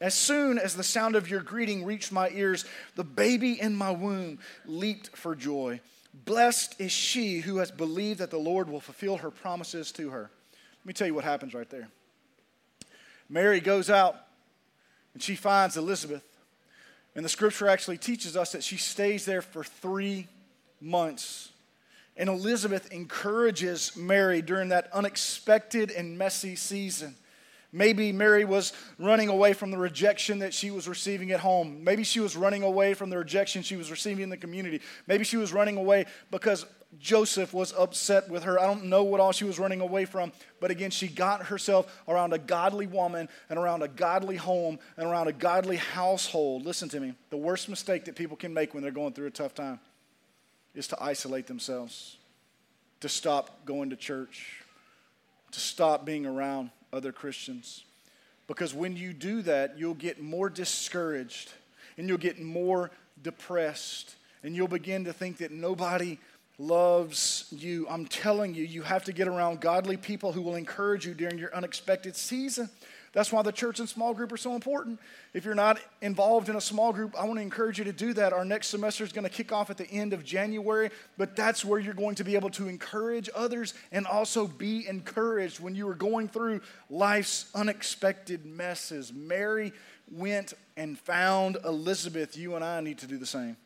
As 0.00 0.14
soon 0.14 0.58
as 0.58 0.74
the 0.74 0.82
sound 0.82 1.14
of 1.14 1.28
your 1.28 1.42
greeting 1.42 1.84
reached 1.84 2.10
my 2.10 2.30
ears, 2.30 2.64
the 2.94 3.04
baby 3.04 3.60
in 3.60 3.76
my 3.76 3.90
womb 3.90 4.38
leaped 4.64 5.14
for 5.14 5.34
joy. 5.34 5.82
Blessed 6.24 6.80
is 6.80 6.90
she 6.90 7.40
who 7.40 7.58
has 7.58 7.70
believed 7.70 8.20
that 8.20 8.30
the 8.30 8.38
Lord 8.38 8.70
will 8.70 8.80
fulfill 8.80 9.18
her 9.18 9.30
promises 9.30 9.92
to 9.92 10.08
her. 10.08 10.30
Let 10.80 10.86
me 10.86 10.94
tell 10.94 11.06
you 11.06 11.12
what 11.12 11.24
happens 11.24 11.52
right 11.52 11.68
there. 11.68 11.88
Mary 13.28 13.60
goes 13.60 13.90
out 13.90 14.16
and 15.14 15.22
she 15.22 15.34
finds 15.34 15.76
Elizabeth. 15.76 16.24
And 17.14 17.24
the 17.24 17.28
scripture 17.28 17.68
actually 17.68 17.98
teaches 17.98 18.36
us 18.36 18.52
that 18.52 18.64
she 18.64 18.76
stays 18.76 19.24
there 19.24 19.42
for 19.42 19.62
three 19.64 20.28
months. 20.80 21.50
And 22.16 22.28
Elizabeth 22.28 22.90
encourages 22.92 23.96
Mary 23.96 24.42
during 24.42 24.70
that 24.70 24.88
unexpected 24.92 25.90
and 25.90 26.18
messy 26.18 26.56
season. 26.56 27.16
Maybe 27.74 28.12
Mary 28.12 28.44
was 28.44 28.74
running 28.98 29.28
away 29.30 29.54
from 29.54 29.70
the 29.70 29.78
rejection 29.78 30.40
that 30.40 30.52
she 30.52 30.70
was 30.70 30.86
receiving 30.86 31.32
at 31.32 31.40
home. 31.40 31.82
Maybe 31.82 32.04
she 32.04 32.20
was 32.20 32.36
running 32.36 32.62
away 32.62 32.92
from 32.92 33.08
the 33.08 33.16
rejection 33.16 33.62
she 33.62 33.76
was 33.76 33.90
receiving 33.90 34.24
in 34.24 34.28
the 34.28 34.36
community. 34.36 34.82
Maybe 35.06 35.24
she 35.24 35.38
was 35.38 35.54
running 35.54 35.78
away 35.78 36.04
because 36.30 36.66
Joseph 36.98 37.54
was 37.54 37.72
upset 37.72 38.28
with 38.28 38.42
her. 38.44 38.60
I 38.60 38.66
don't 38.66 38.84
know 38.84 39.02
what 39.02 39.20
all 39.20 39.32
she 39.32 39.44
was 39.44 39.58
running 39.58 39.80
away 39.80 40.04
from, 40.04 40.30
but 40.60 40.70
again, 40.70 40.90
she 40.90 41.08
got 41.08 41.46
herself 41.46 42.02
around 42.06 42.32
a 42.34 42.38
godly 42.38 42.86
woman 42.86 43.28
and 43.48 43.58
around 43.58 43.82
a 43.82 43.88
godly 43.88 44.36
home 44.36 44.78
and 44.96 45.06
around 45.06 45.28
a 45.28 45.32
godly 45.32 45.76
household. 45.76 46.64
Listen 46.64 46.88
to 46.90 47.00
me. 47.00 47.14
The 47.30 47.38
worst 47.38 47.68
mistake 47.68 48.04
that 48.04 48.14
people 48.14 48.36
can 48.36 48.52
make 48.52 48.74
when 48.74 48.82
they're 48.82 48.92
going 48.92 49.14
through 49.14 49.28
a 49.28 49.30
tough 49.30 49.54
time 49.54 49.80
is 50.74 50.86
to 50.88 51.02
isolate 51.02 51.46
themselves, 51.46 52.18
to 53.00 53.08
stop 53.08 53.64
going 53.64 53.90
to 53.90 53.96
church, 53.96 54.60
to 55.52 55.60
stop 55.60 56.04
being 56.04 56.26
around 56.26 56.70
other 56.92 57.12
Christians. 57.12 57.84
Because 58.46 58.74
when 58.74 58.96
you 58.96 59.14
do 59.14 59.40
that, 59.42 59.78
you'll 59.78 59.94
get 59.94 60.20
more 60.22 60.50
discouraged 60.50 61.52
and 61.96 62.06
you'll 62.06 62.18
get 62.18 62.40
more 62.40 62.90
depressed 63.22 64.14
and 64.42 64.56
you'll 64.56 64.68
begin 64.68 65.04
to 65.04 65.12
think 65.12 65.38
that 65.38 65.52
nobody 65.52 66.18
loves 66.58 67.46
you. 67.50 67.86
I'm 67.88 68.06
telling 68.06 68.54
you, 68.54 68.64
you 68.64 68.82
have 68.82 69.04
to 69.04 69.12
get 69.12 69.28
around 69.28 69.60
godly 69.60 69.96
people 69.96 70.32
who 70.32 70.42
will 70.42 70.54
encourage 70.54 71.06
you 71.06 71.14
during 71.14 71.38
your 71.38 71.54
unexpected 71.54 72.14
season. 72.16 72.68
That's 73.12 73.30
why 73.30 73.42
the 73.42 73.52
church 73.52 73.78
and 73.78 73.86
small 73.86 74.14
group 74.14 74.32
are 74.32 74.38
so 74.38 74.54
important. 74.54 74.98
If 75.34 75.44
you're 75.44 75.54
not 75.54 75.78
involved 76.00 76.48
in 76.48 76.56
a 76.56 76.60
small 76.60 76.94
group, 76.94 77.14
I 77.18 77.24
want 77.24 77.38
to 77.38 77.42
encourage 77.42 77.78
you 77.78 77.84
to 77.84 77.92
do 77.92 78.14
that. 78.14 78.32
Our 78.32 78.44
next 78.44 78.68
semester 78.68 79.04
is 79.04 79.12
going 79.12 79.24
to 79.24 79.30
kick 79.30 79.52
off 79.52 79.68
at 79.68 79.76
the 79.76 79.90
end 79.90 80.14
of 80.14 80.24
January, 80.24 80.90
but 81.18 81.36
that's 81.36 81.62
where 81.62 81.78
you're 81.78 81.92
going 81.92 82.14
to 82.16 82.24
be 82.24 82.36
able 82.36 82.48
to 82.50 82.68
encourage 82.68 83.28
others 83.34 83.74
and 83.90 84.06
also 84.06 84.46
be 84.46 84.86
encouraged 84.88 85.60
when 85.60 85.74
you 85.74 85.86
are 85.88 85.94
going 85.94 86.26
through 86.26 86.62
life's 86.88 87.50
unexpected 87.54 88.46
messes. 88.46 89.12
Mary 89.12 89.72
went 90.10 90.54
and 90.78 90.98
found 90.98 91.58
Elizabeth. 91.66 92.34
You 92.36 92.54
and 92.54 92.64
I 92.64 92.80
need 92.80 92.98
to 92.98 93.06
do 93.06 93.18
the 93.18 93.26
same. 93.26 93.58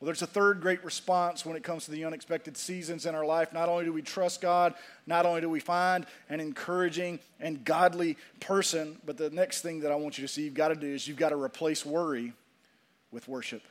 Well, 0.00 0.06
there's 0.06 0.22
a 0.22 0.26
third 0.26 0.62
great 0.62 0.82
response 0.82 1.44
when 1.44 1.56
it 1.56 1.62
comes 1.62 1.84
to 1.84 1.90
the 1.90 2.06
unexpected 2.06 2.56
seasons 2.56 3.04
in 3.04 3.14
our 3.14 3.26
life. 3.26 3.52
Not 3.52 3.68
only 3.68 3.84
do 3.84 3.92
we 3.92 4.00
trust 4.00 4.40
God, 4.40 4.72
not 5.06 5.26
only 5.26 5.42
do 5.42 5.50
we 5.50 5.60
find 5.60 6.06
an 6.30 6.40
encouraging 6.40 7.18
and 7.38 7.62
godly 7.66 8.16
person, 8.40 8.96
but 9.04 9.18
the 9.18 9.28
next 9.28 9.60
thing 9.60 9.80
that 9.80 9.92
I 9.92 9.96
want 9.96 10.16
you 10.16 10.26
to 10.26 10.32
see 10.32 10.42
you've 10.42 10.54
got 10.54 10.68
to 10.68 10.74
do 10.74 10.86
is 10.86 11.06
you've 11.06 11.18
got 11.18 11.28
to 11.30 11.36
replace 11.36 11.84
worry 11.84 12.32
with 13.10 13.28
worship. 13.28 13.62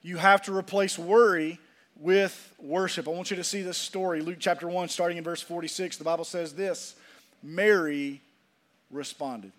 You 0.00 0.16
have 0.16 0.40
to 0.42 0.56
replace 0.56 0.98
worry 0.98 1.60
with 2.00 2.54
worship. 2.58 3.06
I 3.06 3.10
want 3.10 3.30
you 3.30 3.36
to 3.36 3.44
see 3.44 3.60
this 3.60 3.76
story. 3.76 4.22
Luke 4.22 4.38
chapter 4.40 4.68
1, 4.68 4.88
starting 4.88 5.18
in 5.18 5.24
verse 5.24 5.42
46, 5.42 5.98
the 5.98 6.04
Bible 6.04 6.24
says 6.24 6.54
this 6.54 6.96
Mary 7.42 8.22
responded. 8.90 9.52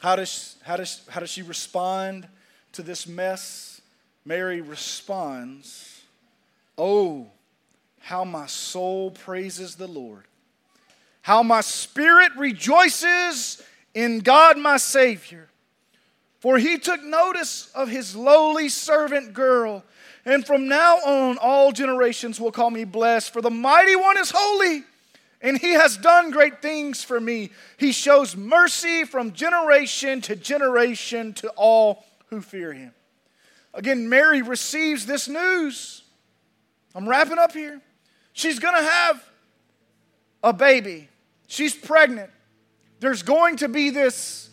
How 0.00 0.16
does, 0.16 0.56
how 0.64 0.76
does, 0.76 1.02
how 1.08 1.20
does 1.20 1.30
she 1.30 1.42
respond? 1.42 2.26
To 2.72 2.82
this 2.82 3.06
mess, 3.06 3.80
Mary 4.24 4.60
responds, 4.60 6.02
Oh, 6.78 7.26
how 8.00 8.24
my 8.24 8.46
soul 8.46 9.10
praises 9.10 9.74
the 9.74 9.86
Lord, 9.86 10.24
how 11.22 11.42
my 11.42 11.60
spirit 11.60 12.32
rejoices 12.36 13.62
in 13.94 14.20
God 14.20 14.58
my 14.58 14.76
Savior. 14.76 15.48
For 16.40 16.58
he 16.58 16.78
took 16.78 17.02
notice 17.02 17.70
of 17.74 17.88
his 17.88 18.16
lowly 18.16 18.70
servant 18.70 19.34
girl. 19.34 19.84
And 20.24 20.46
from 20.46 20.68
now 20.68 20.96
on, 20.96 21.38
all 21.38 21.72
generations 21.72 22.40
will 22.40 22.52
call 22.52 22.70
me 22.70 22.84
blessed, 22.84 23.32
for 23.32 23.42
the 23.42 23.50
mighty 23.50 23.96
one 23.96 24.18
is 24.18 24.32
holy, 24.34 24.84
and 25.42 25.58
he 25.58 25.72
has 25.72 25.96
done 25.96 26.30
great 26.30 26.62
things 26.62 27.02
for 27.02 27.20
me. 27.20 27.50
He 27.78 27.92
shows 27.92 28.36
mercy 28.36 29.04
from 29.04 29.32
generation 29.32 30.20
to 30.22 30.36
generation 30.36 31.32
to 31.34 31.48
all 31.56 32.04
who 32.30 32.40
fear 32.40 32.72
him. 32.72 32.94
Again, 33.74 34.08
Mary 34.08 34.42
receives 34.42 35.06
this 35.06 35.28
news. 35.28 36.02
I'm 36.94 37.08
wrapping 37.08 37.38
up 37.38 37.52
here. 37.52 37.80
She's 38.32 38.58
going 38.58 38.74
to 38.74 38.90
have 38.90 39.24
a 40.42 40.52
baby, 40.52 41.08
she's 41.46 41.74
pregnant. 41.74 42.30
There's 43.00 43.22
going 43.22 43.56
to 43.58 43.68
be 43.68 43.90
this 43.90 44.50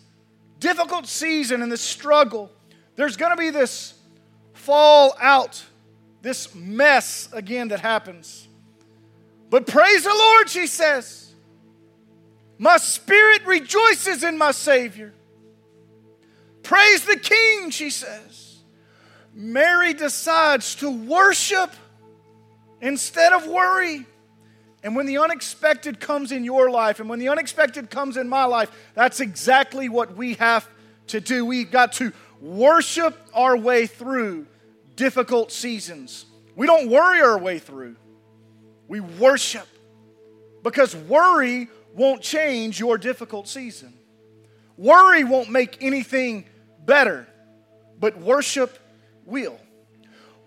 difficult 0.60 1.06
season 1.06 1.62
and 1.62 1.72
this 1.72 1.82
struggle 1.82 2.50
There's 2.96 3.16
going 3.16 3.32
to 3.32 3.38
be 3.38 3.52
this 3.52 3.94
fall 4.54 5.16
out, 5.22 5.63
this 6.22 6.54
mess 6.56 7.30
again 7.32 7.68
that 7.70 7.80
happens. 7.80 8.48
But 9.50 9.68
praise 9.68 10.04
the 10.04 10.13
Lord, 10.13 10.50
she 10.50 10.68
says. 10.68 11.34
My 12.58 12.78
spirit 12.78 13.46
rejoices 13.46 14.24
in 14.24 14.38
my 14.38 14.52
Savior. 14.52 15.13
Praise 16.67 17.06
the 17.06 17.17
King, 17.17 17.69
she 17.69 17.89
says. 17.89 18.58
Mary 19.34 19.93
decides 19.93 20.75
to 20.75 20.91
worship 20.91 21.71
instead 22.82 23.32
of 23.32 23.47
worry. 23.47 24.06
And 24.84 24.93
when 24.93 25.06
the 25.06 25.19
unexpected 25.19 26.01
comes 26.01 26.34
in 26.34 26.43
your 26.43 26.69
life 26.69 26.99
and 26.99 27.10
when 27.10 27.19
the 27.19 27.30
unexpected 27.30 27.89
comes 27.89 28.17
in 28.17 28.27
my 28.27 28.43
life, 28.43 28.69
that's 28.95 29.21
exactly 29.21 29.88
what 29.88 30.17
we 30.17 30.34
have 30.34 30.67
to 31.08 31.21
do. 31.21 31.45
We've 31.45 31.71
got 31.71 31.93
to 31.93 32.12
worship 32.41 33.17
our 33.34 33.56
way 33.56 33.88
through 33.88 34.45
difficult 34.97 35.53
seasons. 35.53 36.25
We 36.58 36.67
don't 36.67 36.89
worry 36.89 37.21
our 37.21 37.38
way 37.38 37.60
through, 37.60 37.95
we 38.89 38.99
worship 38.99 39.67
because 40.63 40.93
worry 40.93 41.69
won't 41.95 42.21
change 42.21 42.77
your 42.77 42.97
difficult 42.97 43.47
season. 43.47 43.93
Worry 44.75 45.23
won't 45.23 45.49
make 45.49 45.77
anything 45.82 46.43
better, 46.88 47.28
but 48.00 48.17
worship 48.17 48.80
will. 49.26 49.60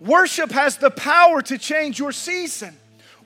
Worship 0.01 0.51
has 0.51 0.75
the 0.75 0.89
power 0.89 1.41
to 1.43 1.57
change 1.57 1.99
your 1.99 2.11
season. 2.11 2.75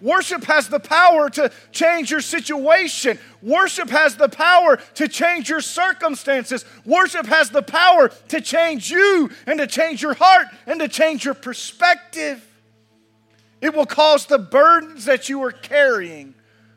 Worship 0.02 0.44
has 0.44 0.68
the 0.68 0.80
power 0.80 1.30
to 1.32 1.50
change 1.72 2.12
your 2.12 2.20
situation. 2.20 3.18
Worship 3.42 3.90
has 3.90 4.18
the 4.18 4.28
power 4.28 4.78
to 4.96 5.08
change 5.08 5.50
your 5.50 5.62
circumstances. 5.62 6.66
Worship 6.86 7.26
has 7.28 7.50
the 7.50 7.62
power 7.62 8.10
to 8.28 8.42
change 8.42 8.92
you 8.92 9.32
and 9.48 9.58
to 9.60 9.68
change 9.68 10.02
your 10.02 10.14
heart 10.14 10.48
and 10.68 10.82
to 10.82 10.90
change 10.90 11.24
your 11.24 11.34
perspective. 11.34 12.46
It 13.62 13.74
will 13.74 13.86
cause 13.86 14.26
the 14.26 14.38
burdens 14.38 15.06
that 15.06 15.30
you 15.30 15.42
are 15.44 15.52
carrying 15.52 16.36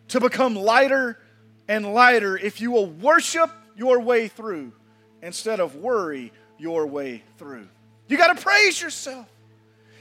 to 0.09 0.21
become 0.21 0.55
lighter 0.55 1.19
and 1.67 1.93
lighter 1.93 2.39
if 2.39 2.61
you 2.61 2.71
will 2.71 2.87
worship 2.87 3.51
your 3.77 4.01
way 4.01 4.29
through 4.29 4.73
instead 5.23 5.61
of 5.61 5.77
worry 5.77 6.33
your 6.59 6.87
way 6.87 7.23
through. 7.39 7.69
You 8.09 8.17
got 8.17 8.37
to 8.37 8.43
praise 8.43 8.81
yourself. 8.81 9.27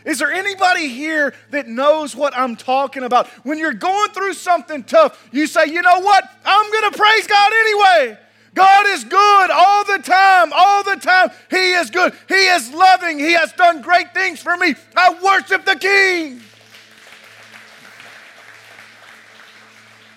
Is 0.05 0.19
there 0.19 0.31
anybody 0.31 0.87
here 0.87 1.33
that 1.51 1.67
knows 1.67 2.15
what 2.15 2.35
I'm 2.37 2.55
talking 2.55 3.03
about? 3.03 3.27
When 3.43 3.57
you're 3.57 3.73
going 3.73 4.11
through 4.11 4.33
something 4.33 4.83
tough, 4.83 5.27
you 5.33 5.47
say, 5.47 5.65
you 5.65 5.81
know 5.81 5.99
what? 5.99 6.23
I'm 6.45 6.71
going 6.71 6.91
to 6.91 6.97
praise 6.97 7.27
God 7.27 7.51
anyway. 7.51 8.17
God 8.53 8.87
is 8.87 9.03
good 9.03 9.51
all 9.51 9.83
the 9.83 9.99
time, 9.99 10.51
all 10.53 10.83
the 10.83 10.95
time. 10.95 11.29
He 11.49 11.73
is 11.73 11.89
good. 11.91 12.13
He 12.27 12.35
is 12.35 12.73
loving. 12.73 13.19
He 13.19 13.33
has 13.33 13.53
done 13.53 13.81
great 13.81 14.13
things 14.13 14.41
for 14.41 14.55
me. 14.57 14.75
I 14.95 15.13
worship 15.21 15.65
the 15.65 15.75
King. 15.75 16.41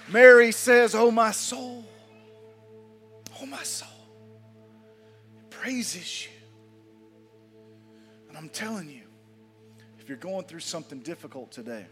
Mary 0.08 0.52
says, 0.52 0.94
Oh, 0.94 1.10
my 1.10 1.32
soul, 1.32 1.84
oh, 3.40 3.46
my 3.46 3.62
soul, 3.62 3.88
praises 5.60 6.24
you. 6.24 6.30
And 8.28 8.38
I'm 8.38 8.48
telling 8.48 8.88
you, 8.88 9.02
if 9.98 10.08
you're 10.08 10.18
going 10.18 10.46
through 10.46 10.60
something 10.60 11.00
difficult 11.00 11.52
today, 11.52 11.84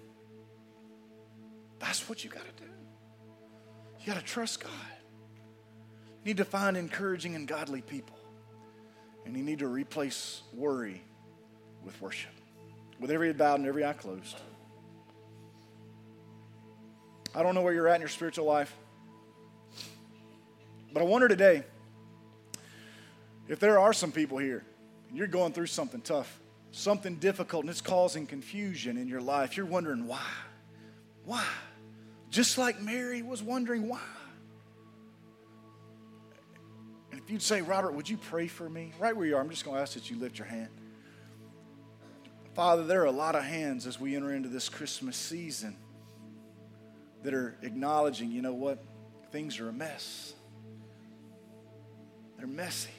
that's 1.78 2.08
what 2.08 2.24
you 2.24 2.30
got 2.30 2.44
to 2.44 2.62
do. 2.62 2.70
You 4.00 4.06
got 4.06 4.18
to 4.18 4.24
trust 4.24 4.62
God. 4.62 4.72
You 6.24 6.30
need 6.30 6.38
to 6.38 6.44
find 6.44 6.76
encouraging 6.76 7.34
and 7.34 7.46
godly 7.46 7.82
people. 7.82 8.18
And 9.26 9.36
you 9.36 9.42
need 9.42 9.58
to 9.58 9.68
replace 9.68 10.42
worry 10.54 11.02
with 11.84 12.00
worship. 12.00 12.30
With 12.98 13.10
every 13.10 13.26
head 13.26 13.36
bowed 13.36 13.58
and 13.58 13.68
every 13.68 13.84
eye 13.84 13.92
closed. 13.92 14.40
I 17.34 17.42
don't 17.42 17.54
know 17.54 17.60
where 17.60 17.74
you're 17.74 17.88
at 17.88 17.96
in 17.96 18.00
your 18.00 18.08
spiritual 18.08 18.46
life. 18.46 18.74
But 20.92 21.02
I 21.02 21.04
wonder 21.04 21.28
today 21.28 21.64
if 23.48 23.58
there 23.58 23.78
are 23.78 23.92
some 23.92 24.12
people 24.12 24.38
here, 24.38 24.64
and 25.08 25.16
you're 25.16 25.26
going 25.26 25.52
through 25.52 25.66
something 25.66 26.00
tough 26.00 26.40
something 26.70 27.16
difficult 27.16 27.62
and 27.62 27.70
it's 27.70 27.80
causing 27.80 28.26
confusion 28.26 28.96
in 28.96 29.08
your 29.08 29.20
life, 29.20 29.56
you're 29.56 29.66
wondering 29.66 30.06
why. 30.06 30.26
Why? 31.24 31.44
Just 32.30 32.58
like 32.58 32.80
Mary 32.80 33.22
was 33.22 33.42
wondering 33.42 33.88
why. 33.88 34.00
And 37.10 37.20
if 37.20 37.30
you'd 37.30 37.42
say, 37.42 37.62
Robert, 37.62 37.94
would 37.94 38.08
you 38.08 38.16
pray 38.16 38.46
for 38.48 38.68
me? 38.68 38.92
Right 38.98 39.16
where 39.16 39.26
you 39.26 39.36
are, 39.36 39.40
I'm 39.40 39.50
just 39.50 39.64
going 39.64 39.76
to 39.76 39.82
ask 39.82 39.94
that 39.94 40.10
you 40.10 40.18
lift 40.18 40.38
your 40.38 40.46
hand. 40.46 40.68
Father, 42.54 42.84
there 42.84 43.02
are 43.02 43.06
a 43.06 43.12
lot 43.12 43.34
of 43.34 43.44
hands 43.44 43.86
as 43.86 44.00
we 44.00 44.16
enter 44.16 44.32
into 44.32 44.48
this 44.48 44.68
Christmas 44.68 45.16
season 45.16 45.76
that 47.22 47.32
are 47.32 47.56
acknowledging, 47.62 48.30
you 48.30 48.42
know 48.42 48.54
what? 48.54 48.84
Things 49.30 49.58
are 49.60 49.68
a 49.68 49.72
mess. 49.72 50.34
They're 52.36 52.46
messy. 52.46 52.90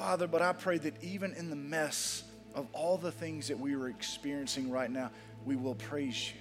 Father, 0.00 0.26
but 0.26 0.40
I 0.40 0.54
pray 0.54 0.78
that 0.78 0.94
even 1.04 1.34
in 1.34 1.50
the 1.50 1.56
mess 1.56 2.24
of 2.54 2.66
all 2.72 2.96
the 2.96 3.12
things 3.12 3.48
that 3.48 3.60
we 3.60 3.74
are 3.74 3.88
experiencing 3.88 4.70
right 4.70 4.90
now, 4.90 5.10
we 5.44 5.56
will 5.56 5.74
praise 5.74 6.32
you. 6.32 6.40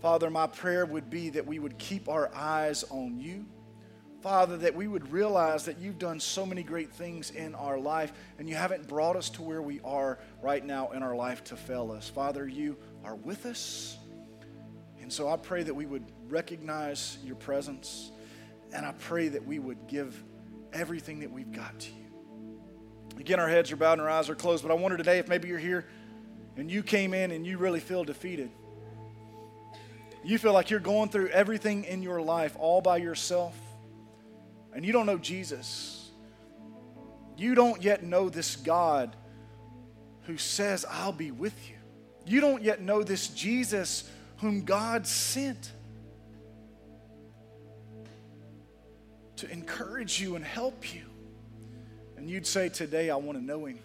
Father, 0.00 0.30
my 0.30 0.46
prayer 0.46 0.86
would 0.86 1.10
be 1.10 1.28
that 1.28 1.46
we 1.46 1.58
would 1.58 1.76
keep 1.76 2.08
our 2.08 2.34
eyes 2.34 2.82
on 2.88 3.20
you. 3.20 3.44
Father, 4.22 4.56
that 4.56 4.74
we 4.74 4.88
would 4.88 5.12
realize 5.12 5.66
that 5.66 5.78
you've 5.78 5.98
done 5.98 6.18
so 6.18 6.46
many 6.46 6.62
great 6.62 6.90
things 6.94 7.30
in 7.30 7.54
our 7.54 7.78
life 7.78 8.14
and 8.38 8.48
you 8.48 8.54
haven't 8.54 8.88
brought 8.88 9.16
us 9.16 9.28
to 9.28 9.42
where 9.42 9.60
we 9.60 9.80
are 9.84 10.18
right 10.40 10.64
now 10.64 10.92
in 10.92 11.02
our 11.02 11.14
life 11.14 11.44
to 11.44 11.56
fail 11.56 11.92
us. 11.92 12.08
Father, 12.08 12.48
you 12.48 12.78
are 13.04 13.16
with 13.16 13.44
us. 13.44 13.98
And 15.02 15.12
so 15.12 15.28
I 15.28 15.36
pray 15.36 15.62
that 15.62 15.74
we 15.74 15.84
would 15.84 16.06
recognize 16.28 17.18
your 17.22 17.36
presence 17.36 18.12
and 18.72 18.86
I 18.86 18.92
pray 18.92 19.28
that 19.28 19.46
we 19.46 19.58
would 19.58 19.88
give 19.88 20.24
everything 20.72 21.20
that 21.20 21.30
we've 21.30 21.52
got 21.52 21.78
to 21.80 21.90
you. 21.90 22.13
Again, 23.18 23.40
our 23.40 23.48
heads 23.48 23.72
are 23.72 23.76
bowed 23.76 23.94
and 23.94 24.02
our 24.02 24.10
eyes 24.10 24.28
are 24.28 24.34
closed, 24.34 24.62
but 24.62 24.70
I 24.70 24.74
wonder 24.74 24.96
today 24.96 25.18
if 25.18 25.28
maybe 25.28 25.48
you're 25.48 25.58
here 25.58 25.86
and 26.56 26.70
you 26.70 26.82
came 26.82 27.14
in 27.14 27.30
and 27.30 27.46
you 27.46 27.58
really 27.58 27.80
feel 27.80 28.04
defeated. 28.04 28.50
You 30.24 30.38
feel 30.38 30.52
like 30.52 30.70
you're 30.70 30.80
going 30.80 31.10
through 31.10 31.28
everything 31.28 31.84
in 31.84 32.02
your 32.02 32.20
life 32.22 32.56
all 32.58 32.80
by 32.80 32.96
yourself, 32.96 33.54
and 34.74 34.84
you 34.84 34.92
don't 34.92 35.06
know 35.06 35.18
Jesus. 35.18 36.10
You 37.36 37.54
don't 37.54 37.82
yet 37.82 38.02
know 38.02 38.28
this 38.28 38.56
God 38.56 39.14
who 40.22 40.38
says, 40.38 40.86
I'll 40.88 41.12
be 41.12 41.30
with 41.30 41.68
you. 41.68 41.76
You 42.26 42.40
don't 42.40 42.62
yet 42.62 42.80
know 42.80 43.02
this 43.02 43.28
Jesus 43.28 44.08
whom 44.38 44.64
God 44.64 45.06
sent 45.06 45.72
to 49.36 49.50
encourage 49.50 50.20
you 50.20 50.36
and 50.36 50.44
help 50.44 50.94
you. 50.94 51.04
And 52.24 52.30
you'd 52.30 52.46
say, 52.46 52.70
Today 52.70 53.10
I 53.10 53.16
want 53.16 53.36
to 53.36 53.44
know 53.44 53.66
him. 53.66 53.80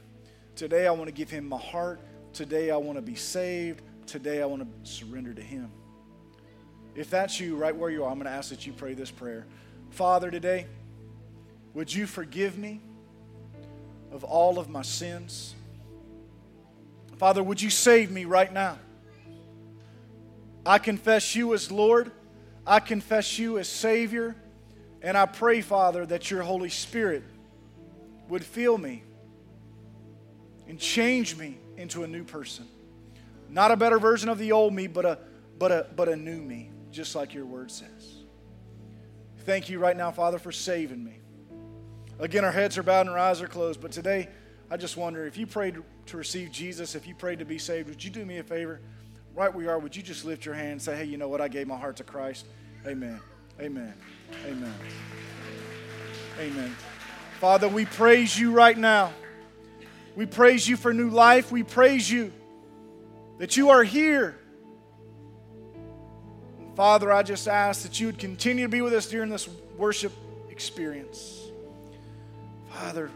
Today 0.55 0.87
I 0.87 0.91
want 0.91 1.07
to 1.07 1.11
give 1.11 1.29
him 1.29 1.49
my 1.49 1.57
heart. 1.57 1.99
Today 2.31 2.71
I 2.71 2.77
want 2.77 2.97
to 2.97 3.01
be 3.01 3.15
saved. 3.15 3.81
Today 4.05 4.41
I 4.41 4.45
want 4.45 4.61
to 4.61 4.89
surrender 4.89 5.33
to 5.33 5.41
him. 5.41 5.69
If 6.95 7.09
that's 7.09 7.37
you, 7.37 7.57
right 7.57 7.75
where 7.75 7.89
you 7.89 8.05
are, 8.05 8.09
I'm 8.09 8.15
going 8.15 8.27
to 8.27 8.31
ask 8.31 8.49
that 8.51 8.65
you 8.65 8.71
pray 8.71 8.93
this 8.93 9.11
prayer. 9.11 9.45
Father, 9.89 10.31
today, 10.31 10.67
would 11.73 11.93
you 11.93 12.07
forgive 12.07 12.57
me 12.57 12.79
of 14.09 14.23
all 14.23 14.57
of 14.57 14.69
my 14.69 14.83
sins? 14.83 15.53
Father, 17.17 17.43
would 17.43 17.61
you 17.61 17.69
save 17.69 18.09
me 18.09 18.23
right 18.23 18.53
now? 18.53 18.79
I 20.65 20.77
confess 20.77 21.35
you 21.35 21.53
as 21.53 21.73
Lord. 21.73 22.09
I 22.65 22.79
confess 22.79 23.37
you 23.37 23.57
as 23.57 23.67
Savior. 23.67 24.33
And 25.01 25.17
I 25.17 25.25
pray, 25.25 25.59
Father, 25.59 26.05
that 26.05 26.31
your 26.31 26.43
Holy 26.43 26.69
Spirit 26.69 27.23
would 28.29 28.43
fill 28.43 28.77
me 28.77 29.03
and 30.67 30.79
change 30.79 31.35
me 31.35 31.57
into 31.77 32.03
a 32.03 32.07
new 32.07 32.23
person. 32.23 32.67
Not 33.49 33.71
a 33.71 33.75
better 33.75 33.99
version 33.99 34.29
of 34.29 34.37
the 34.37 34.51
old 34.51 34.73
me, 34.73 34.87
but 34.87 35.05
a, 35.05 35.19
but 35.57 35.71
a, 35.71 35.87
but 35.95 36.07
a 36.07 36.15
new 36.15 36.39
me, 36.39 36.69
just 36.91 37.15
like 37.15 37.33
your 37.33 37.45
word 37.45 37.71
says. 37.71 38.15
Thank 39.39 39.69
you 39.69 39.79
right 39.79 39.97
now, 39.97 40.11
Father, 40.11 40.37
for 40.37 40.51
saving 40.51 41.03
me. 41.03 41.19
Again, 42.19 42.45
our 42.45 42.51
heads 42.51 42.77
are 42.77 42.83
bowed 42.83 43.01
and 43.01 43.09
our 43.09 43.17
eyes 43.17 43.41
are 43.41 43.47
closed, 43.47 43.81
but 43.81 43.91
today, 43.91 44.29
I 44.69 44.77
just 44.77 44.97
wonder 44.97 45.25
if 45.25 45.37
you 45.37 45.47
prayed 45.47 45.77
to 46.07 46.17
receive 46.17 46.51
Jesus, 46.51 46.93
if 46.93 47.07
you 47.07 47.15
prayed 47.15 47.39
to 47.39 47.45
be 47.45 47.57
saved, 47.57 47.89
would 47.89 48.03
you 48.03 48.11
do 48.11 48.23
me 48.25 48.37
a 48.37 48.43
favor? 48.43 48.79
Right 49.33 49.53
where 49.53 49.63
you 49.63 49.69
are, 49.69 49.79
would 49.79 49.95
you 49.95 50.03
just 50.03 50.25
lift 50.25 50.45
your 50.45 50.55
hand 50.55 50.73
and 50.73 50.81
say, 50.81 50.95
hey, 50.97 51.05
you 51.05 51.17
know 51.17 51.29
what? 51.29 51.41
I 51.41 51.47
gave 51.47 51.67
my 51.67 51.77
heart 51.77 51.95
to 51.97 52.03
Christ. 52.03 52.45
Amen. 52.85 53.19
Amen. 53.59 53.93
Amen. 54.45 54.73
Amen. 56.39 56.75
Father, 57.39 57.69
we 57.69 57.85
praise 57.85 58.37
you 58.37 58.51
right 58.51 58.77
now. 58.77 59.13
We 60.15 60.25
praise 60.25 60.67
you 60.67 60.75
for 60.75 60.93
new 60.93 61.09
life. 61.09 61.51
We 61.51 61.63
praise 61.63 62.11
you 62.11 62.33
that 63.37 63.55
you 63.55 63.69
are 63.69 63.83
here. 63.83 64.37
Father, 66.75 67.11
I 67.11 67.23
just 67.23 67.47
ask 67.47 67.83
that 67.83 67.99
you 67.99 68.07
would 68.07 68.19
continue 68.19 68.65
to 68.65 68.69
be 68.69 68.81
with 68.81 68.93
us 68.93 69.07
during 69.07 69.29
this 69.29 69.47
worship 69.77 70.11
experience. 70.49 71.39
Father, 72.69 73.09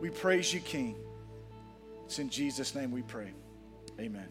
We 0.00 0.10
praise 0.10 0.52
you, 0.52 0.60
King. 0.60 0.94
It's 2.04 2.18
in 2.18 2.28
Jesus' 2.28 2.74
name 2.74 2.92
we 2.92 3.02
pray. 3.02 3.32
Amen. 3.98 4.28